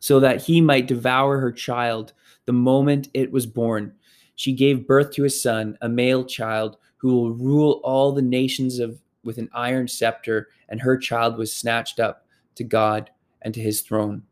so 0.00 0.18
that 0.18 0.42
he 0.42 0.60
might 0.60 0.88
devour 0.88 1.38
her 1.38 1.52
child 1.52 2.14
the 2.46 2.52
moment 2.52 3.10
it 3.14 3.30
was 3.30 3.46
born. 3.46 3.94
She 4.34 4.54
gave 4.54 4.88
birth 4.88 5.12
to 5.12 5.24
a 5.24 5.30
son, 5.30 5.78
a 5.80 5.88
male 5.88 6.24
child, 6.24 6.78
who 6.96 7.14
will 7.14 7.30
rule 7.30 7.80
all 7.84 8.10
the 8.10 8.22
nations 8.22 8.80
of 8.80 9.00
with 9.22 9.38
an 9.38 9.48
iron 9.52 9.88
scepter, 9.88 10.48
and 10.68 10.80
her 10.80 10.96
child 10.96 11.36
was 11.36 11.54
snatched 11.54 12.00
up 12.00 12.26
to 12.54 12.64
God 12.64 13.10
and 13.42 13.52
to 13.54 13.60
his 13.60 13.82
throne. 13.82 14.22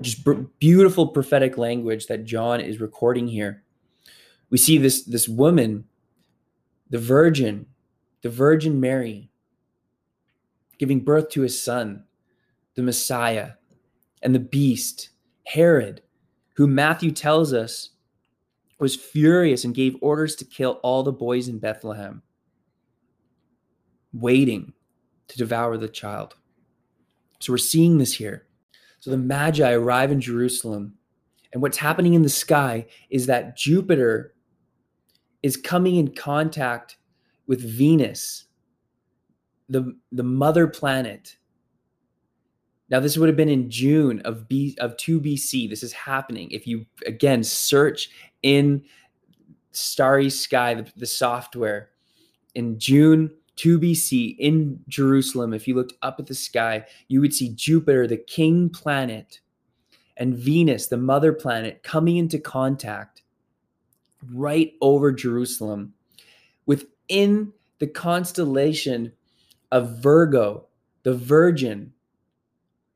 Just 0.00 0.26
beautiful 0.58 1.08
prophetic 1.08 1.58
language 1.58 2.06
that 2.06 2.24
John 2.24 2.60
is 2.60 2.80
recording 2.80 3.26
here 3.26 3.64
we 4.50 4.58
see 4.58 4.76
this 4.76 5.02
this 5.04 5.28
woman 5.28 5.84
the 6.90 6.98
virgin 6.98 7.66
the 8.22 8.28
virgin 8.28 8.80
mary 8.80 9.30
giving 10.78 11.00
birth 11.00 11.30
to 11.30 11.42
his 11.42 11.60
son 11.60 12.04
the 12.74 12.82
messiah 12.82 13.52
and 14.22 14.34
the 14.34 14.40
beast 14.40 15.10
herod 15.46 16.02
who 16.56 16.66
matthew 16.66 17.10
tells 17.10 17.52
us 17.54 17.90
was 18.78 18.96
furious 18.96 19.64
and 19.64 19.74
gave 19.74 19.96
orders 20.00 20.34
to 20.34 20.44
kill 20.44 20.80
all 20.82 21.02
the 21.02 21.12
boys 21.12 21.48
in 21.48 21.58
bethlehem 21.58 22.22
waiting 24.12 24.72
to 25.28 25.38
devour 25.38 25.76
the 25.76 25.88
child 25.88 26.34
so 27.38 27.52
we're 27.52 27.58
seeing 27.58 27.98
this 27.98 28.14
here 28.14 28.46
so 28.98 29.10
the 29.10 29.16
magi 29.16 29.72
arrive 29.72 30.10
in 30.10 30.20
jerusalem 30.20 30.94
and 31.52 31.62
what's 31.62 31.78
happening 31.78 32.14
in 32.14 32.22
the 32.22 32.28
sky 32.28 32.86
is 33.10 33.26
that 33.26 33.56
jupiter 33.56 34.34
is 35.42 35.56
coming 35.56 35.96
in 35.96 36.14
contact 36.14 36.96
with 37.46 37.60
Venus, 37.60 38.44
the, 39.68 39.96
the 40.12 40.22
mother 40.22 40.66
planet. 40.66 41.36
Now, 42.90 43.00
this 43.00 43.16
would 43.16 43.28
have 43.28 43.36
been 43.36 43.48
in 43.48 43.70
June 43.70 44.20
of 44.24 44.48
B 44.48 44.76
of 44.80 44.96
2 44.96 45.20
BC. 45.20 45.70
This 45.70 45.82
is 45.82 45.92
happening. 45.92 46.50
If 46.50 46.66
you 46.66 46.86
again 47.06 47.44
search 47.44 48.10
in 48.42 48.84
Starry 49.72 50.30
Sky, 50.30 50.74
the, 50.74 50.92
the 50.96 51.06
software, 51.06 51.90
in 52.54 52.78
June 52.78 53.30
2 53.60 53.78
BC 53.78 54.36
in 54.38 54.80
Jerusalem, 54.88 55.52
if 55.52 55.68
you 55.68 55.74
looked 55.74 55.92
up 56.00 56.18
at 56.18 56.24
the 56.24 56.34
sky, 56.34 56.86
you 57.08 57.20
would 57.20 57.34
see 57.34 57.50
Jupiter, 57.50 58.06
the 58.06 58.16
king 58.16 58.70
planet, 58.70 59.40
and 60.16 60.34
Venus, 60.34 60.86
the 60.86 60.96
mother 60.96 61.34
planet, 61.34 61.82
coming 61.82 62.16
into 62.16 62.38
contact 62.38 63.20
right 64.32 64.72
over 64.80 65.12
Jerusalem 65.12 65.92
within 66.64 67.52
the 67.80 67.86
constellation 67.86 69.12
of 69.70 69.98
Virgo, 69.98 70.66
the 71.02 71.12
Virgin. 71.12 71.92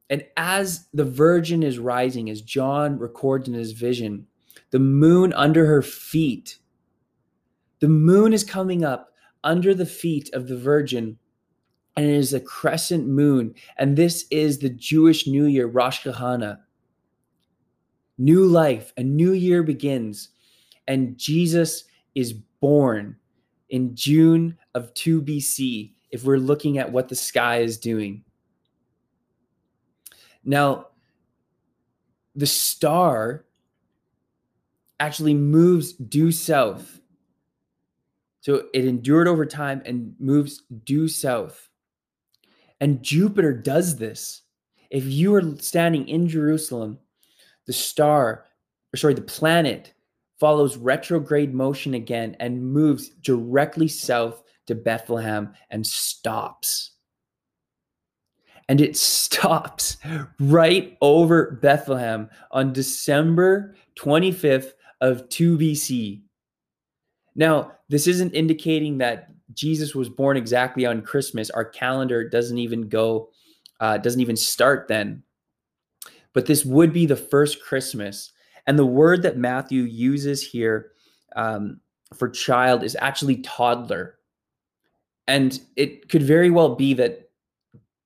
And 0.09 0.25
as 0.39 0.87
the 0.95 1.05
Virgin 1.05 1.63
is 1.63 1.79
rising, 1.79 2.31
as 2.31 2.41
John 2.41 2.99
records 2.99 3.49
in 3.49 3.53
his 3.53 3.73
vision, 3.73 4.27
the 4.71 4.79
moon 4.79 5.35
under 5.35 5.67
her 5.67 5.83
feet, 5.83 6.57
the 7.81 7.89
moon 7.89 8.33
is 8.33 8.45
coming 8.45 8.83
up 8.83 9.11
under 9.45 9.75
the 9.75 9.87
feet 9.87 10.29
of 10.33 10.49
the 10.49 10.57
Virgin, 10.57 11.19
and 11.97 12.07
it 12.07 12.15
is 12.15 12.35
a 12.35 12.41
crescent 12.41 13.07
moon. 13.07 13.55
And 13.79 13.97
this 13.97 14.27
is 14.33 14.59
the 14.59 14.71
Jewish 14.71 15.29
New 15.29 15.45
Year, 15.45 15.67
Rosh 15.69 16.05
Hashanah. 16.05 16.59
New 18.19 18.45
life, 18.45 18.93
a 18.97 19.03
new 19.05 19.33
year 19.33 19.63
begins 19.63 20.31
and 20.87 21.17
Jesus 21.19 21.85
is 22.15 22.33
born 22.33 23.17
in 23.69 23.95
June 23.95 24.59
of 24.75 24.93
2 24.95 25.23
BC 25.23 25.93
if 26.11 26.25
we're 26.25 26.39
looking 26.39 26.79
at 26.79 26.93
what 26.93 27.09
the 27.09 27.17
sky 27.17 27.59
is 27.59 27.79
doing. 27.79 28.25
Now, 30.45 30.89
the 32.37 32.47
star 32.47 33.47
actually 35.01 35.35
moves 35.35 35.93
due 35.93 36.33
south. 36.33 37.01
So 38.45 38.65
it 38.75 38.85
endured 38.85 39.27
over 39.27 39.47
time 39.47 39.81
and 39.87 40.15
moves 40.19 40.65
due 40.85 41.09
south. 41.09 41.71
And 42.79 43.03
Jupiter 43.03 43.55
does 43.55 43.97
this. 43.97 44.43
If 44.91 45.07
you 45.07 45.35
are 45.35 45.57
standing 45.61 46.07
in 46.09 46.29
Jerusalem, 46.29 46.99
the 47.67 47.73
star, 47.73 48.45
or 48.93 48.97
sorry, 48.99 49.15
the 49.15 49.23
planet 49.23 49.95
follows 50.39 50.77
retrograde 50.77 51.55
motion 51.55 51.95
again 51.95 52.37
and 52.39 52.63
moves 52.63 53.09
directly 53.09 53.89
south 53.89 54.43
to 54.67 54.75
Bethlehem 54.75 55.55
and 55.71 55.87
stops. 55.87 56.91
And 58.69 58.79
it 58.79 58.95
stops 58.99 59.97
right 60.39 60.99
over 61.01 61.53
Bethlehem 61.63 62.29
on 62.51 62.75
December 62.75 63.75
25th 63.99 64.73
of 65.01 65.31
2 65.31 65.57
BC. 65.57 66.25
Now, 67.35 67.73
this 67.95 68.09
isn't 68.09 68.35
indicating 68.35 68.99
that 68.99 69.29
Jesus 69.53 69.95
was 69.95 70.09
born 70.09 70.37
exactly 70.37 70.85
on 70.85 71.03
Christmas. 71.03 71.49
Our 71.51 71.65
calendar 71.65 72.29
doesn't 72.29 72.59
even 72.59 72.89
go, 72.89 73.31
uh, 73.79 73.99
doesn't 73.99 74.21
even 74.21 74.37
start 74.37 74.89
then. 74.89 75.23
But 76.33 76.47
this 76.47 76.65
would 76.65 76.93
be 76.93 77.07
the 77.07 77.15
first 77.15 77.63
Christmas. 77.63 78.33
And 78.67 78.77
the 78.77 78.85
word 78.85 79.23
that 79.23 79.37
Matthew 79.37 79.83
uses 79.83 80.43
here 80.43 80.91
um, 81.37 81.81
for 82.15 82.29
child 82.29 82.83
is 82.83 82.97
actually 83.01 83.37
toddler. 83.37 84.19
And 85.29 85.61
it 85.77 86.09
could 86.09 86.23
very 86.23 86.51
well 86.51 86.75
be 86.75 86.95
that 86.95 87.31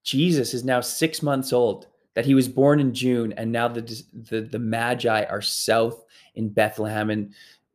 Jesus 0.04 0.52
is 0.52 0.64
now 0.64 0.80
six 0.80 1.22
months 1.22 1.52
old, 1.52 1.86
that 2.14 2.26
he 2.26 2.34
was 2.34 2.48
born 2.48 2.80
in 2.80 2.92
June, 2.92 3.32
and 3.36 3.50
now 3.50 3.68
the, 3.68 3.80
the, 4.12 4.42
the 4.42 4.58
Magi 4.58 5.24
are 5.24 5.42
south 5.42 6.04
in 6.34 6.48
Bethlehem, 6.48 7.10
and 7.10 7.32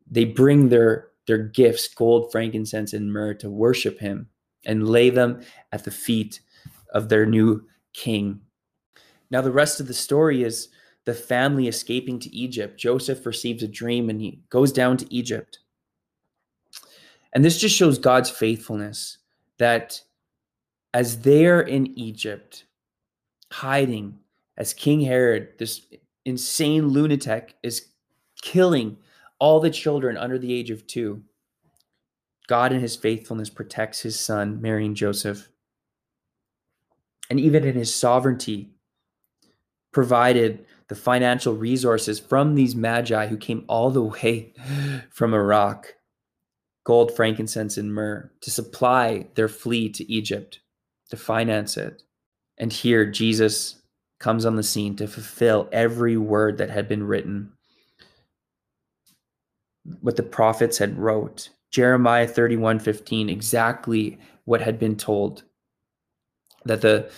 they 0.09 0.25
bring 0.25 0.69
their, 0.69 1.07
their 1.27 1.37
gifts, 1.37 1.87
gold, 1.87 2.31
frankincense, 2.31 2.93
and 2.93 3.11
myrrh, 3.11 3.33
to 3.35 3.49
worship 3.49 3.99
him 3.99 4.29
and 4.65 4.87
lay 4.87 5.09
them 5.09 5.41
at 5.71 5.83
the 5.83 5.91
feet 5.91 6.41
of 6.93 7.09
their 7.09 7.25
new 7.25 7.65
king. 7.93 8.41
Now, 9.29 9.41
the 9.41 9.51
rest 9.51 9.79
of 9.79 9.87
the 9.87 9.93
story 9.93 10.43
is 10.43 10.69
the 11.05 11.13
family 11.13 11.67
escaping 11.67 12.19
to 12.19 12.35
Egypt. 12.35 12.79
Joseph 12.79 13.25
receives 13.25 13.63
a 13.63 13.67
dream 13.67 14.09
and 14.09 14.21
he 14.21 14.41
goes 14.49 14.71
down 14.71 14.97
to 14.97 15.13
Egypt. 15.13 15.59
And 17.33 17.43
this 17.43 17.59
just 17.59 17.75
shows 17.75 17.97
God's 17.97 18.29
faithfulness 18.29 19.17
that 19.57 20.01
as 20.93 21.21
they're 21.21 21.61
in 21.61 21.97
Egypt, 21.97 22.65
hiding, 23.51 24.19
as 24.57 24.73
King 24.73 25.01
Herod, 25.01 25.49
this 25.57 25.81
insane 26.25 26.89
lunatic, 26.89 27.55
is 27.63 27.87
killing 28.41 28.97
all 29.43 29.59
the 29.59 29.69
children 29.69 30.15
under 30.15 30.39
the 30.39 30.53
age 30.53 30.71
of 30.71 30.87
two, 30.87 31.21
God 32.47 32.71
in 32.71 32.79
his 32.79 32.95
faithfulness 32.95 33.49
protects 33.49 33.99
his 33.99 34.17
son, 34.17 34.61
Mary 34.61 34.85
and 34.85 34.95
Joseph. 34.95 35.49
And 37.29 37.41
even 37.41 37.65
in 37.65 37.75
his 37.75 37.93
sovereignty, 37.93 38.71
provided 39.91 40.65
the 40.87 40.95
financial 40.95 41.53
resources 41.53 42.21
from 42.21 42.55
these 42.55 42.73
magi 42.73 43.27
who 43.27 43.35
came 43.35 43.65
all 43.67 43.91
the 43.91 44.01
way 44.01 44.53
from 45.11 45.33
Iraq 45.33 45.95
gold, 46.85 47.13
frankincense, 47.13 47.77
and 47.77 47.93
myrrh 47.93 48.31
to 48.39 48.49
supply 48.49 49.27
their 49.35 49.49
flee 49.49 49.89
to 49.89 50.09
Egypt, 50.09 50.61
to 51.09 51.17
finance 51.17 51.75
it. 51.75 52.03
And 52.57 52.71
here 52.71 53.05
Jesus 53.05 53.81
comes 54.19 54.45
on 54.45 54.55
the 54.55 54.63
scene 54.63 54.95
to 54.95 55.05
fulfill 55.05 55.67
every 55.73 56.15
word 56.15 56.59
that 56.59 56.69
had 56.69 56.87
been 56.87 57.03
written, 57.03 57.51
what 60.01 60.15
the 60.15 60.23
prophets 60.23 60.77
had 60.77 60.97
wrote. 60.97 61.49
Jeremiah 61.71 62.27
31 62.27 62.79
15, 62.79 63.29
exactly 63.29 64.19
what 64.45 64.61
had 64.61 64.79
been 64.79 64.95
told 64.95 65.43
that 66.65 66.81
the, 66.81 67.09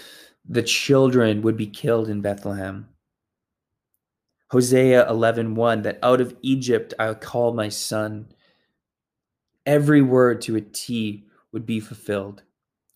the 0.47 0.63
children 0.63 1.41
would 1.41 1.57
be 1.57 1.67
killed 1.67 2.09
in 2.09 2.21
Bethlehem. 2.21 2.87
Hosea 4.51 5.09
11 5.09 5.55
1, 5.55 5.81
that 5.83 5.99
out 6.01 6.21
of 6.21 6.35
Egypt 6.41 6.93
I'll 6.99 7.15
call 7.15 7.53
my 7.53 7.69
son 7.69 8.27
every 9.65 10.01
word 10.01 10.41
to 10.41 10.55
a 10.55 10.61
T 10.61 11.25
would 11.51 11.65
be 11.65 11.79
fulfilled, 11.79 12.43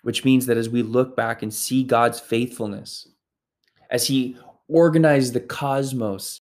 which 0.04 0.24
means 0.24 0.46
that 0.46 0.58
as 0.58 0.70
we 0.70 0.84
look 0.84 1.16
back 1.16 1.42
and 1.42 1.54
see 1.54 1.84
God's 1.84 2.20
faithfulness, 2.20 3.08
as 3.90 4.08
He 4.08 4.38
organized 4.68 5.34
the 5.34 5.40
cosmos 5.40 6.40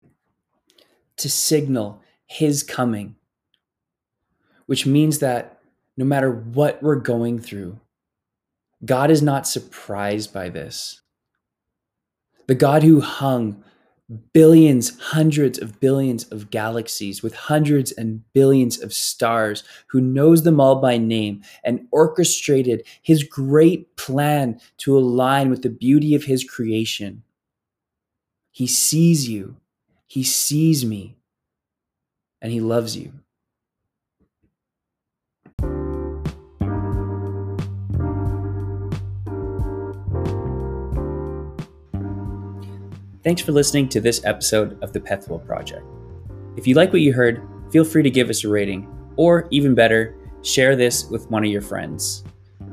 to 1.18 1.30
signal 1.30 2.02
His 2.28 2.64
coming, 2.64 3.16
which 4.66 4.86
means 4.86 5.20
that 5.20 5.60
no 5.98 6.06
matter 6.06 6.32
what 6.32 6.82
we're 6.82 6.96
going 6.96 7.40
through, 7.40 7.80
God 8.84 9.12
is 9.12 9.22
not 9.22 9.48
surprised 9.48 10.34
by 10.34 10.50
this. 10.50 11.02
The 12.48 12.56
God 12.56 12.84
who 12.84 13.02
hung 13.02 13.64
billions, 14.34 15.00
hundreds 15.00 15.58
of 15.58 15.80
billions 15.80 16.26
of 16.26 16.52
galaxies 16.52 17.24
with 17.24 17.34
hundreds 17.34 17.92
and 17.92 18.22
billions 18.34 18.82
of 18.82 18.94
stars, 18.94 19.64
who 19.88 20.00
knows 20.00 20.44
them 20.44 20.60
all 20.60 20.76
by 20.76 20.98
name 20.98 21.42
and 21.64 21.88
orchestrated 21.92 22.86
his 23.02 23.24
great 23.24 23.96
plan 23.98 24.60
to 24.78 24.98
align 24.98 25.50
with 25.50 25.64
the 25.64 25.70
beauty 25.70 26.14
of 26.14 26.26
his 26.26 26.44
creation. 26.44 27.24
He 28.52 28.68
sees 28.68 29.28
you, 29.28 29.58
he 30.06 30.24
sees 30.24 30.86
me, 30.86 31.15
and 32.46 32.54
he 32.54 32.60
loves 32.60 32.96
you. 32.96 33.12
Thanks 43.24 43.42
for 43.42 43.52
listening 43.52 43.90
to 43.90 44.00
this 44.00 44.24
episode 44.26 44.78
of 44.84 44.94
the 44.94 45.00
Pethuel 45.00 45.44
Project. 45.44 45.84
If 46.56 46.68
you 46.68 46.76
like 46.76 46.94
what 46.94 47.02
you 47.02 47.14
heard, 47.14 47.42
feel 47.72 47.84
free 47.84 48.04
to 48.04 48.12
give 48.12 48.30
us 48.30 48.44
a 48.44 48.50
rating, 48.50 48.88
or 49.16 49.48
even 49.50 49.74
better, 49.74 50.16
share 50.44 50.76
this 50.76 51.06
with 51.06 51.28
one 51.32 51.44
of 51.44 51.50
your 51.50 51.64
friends. 51.64 52.24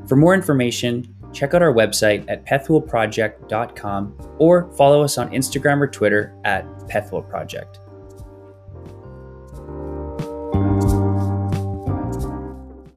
For 0.07 0.17
more 0.17 0.35
information, 0.35 1.17
check 1.33 1.55
out 1.55 1.63
our 1.63 1.73
website 1.73 2.27
at 2.29 2.45
pethuelproject.com 2.45 4.35
or 4.39 4.71
follow 4.75 5.03
us 5.03 5.17
on 5.17 5.31
Instagram 5.31 5.81
or 5.81 5.87
Twitter 5.87 6.39
at 6.45 6.67
Pethuel 6.91 7.27
Project. 7.27 7.79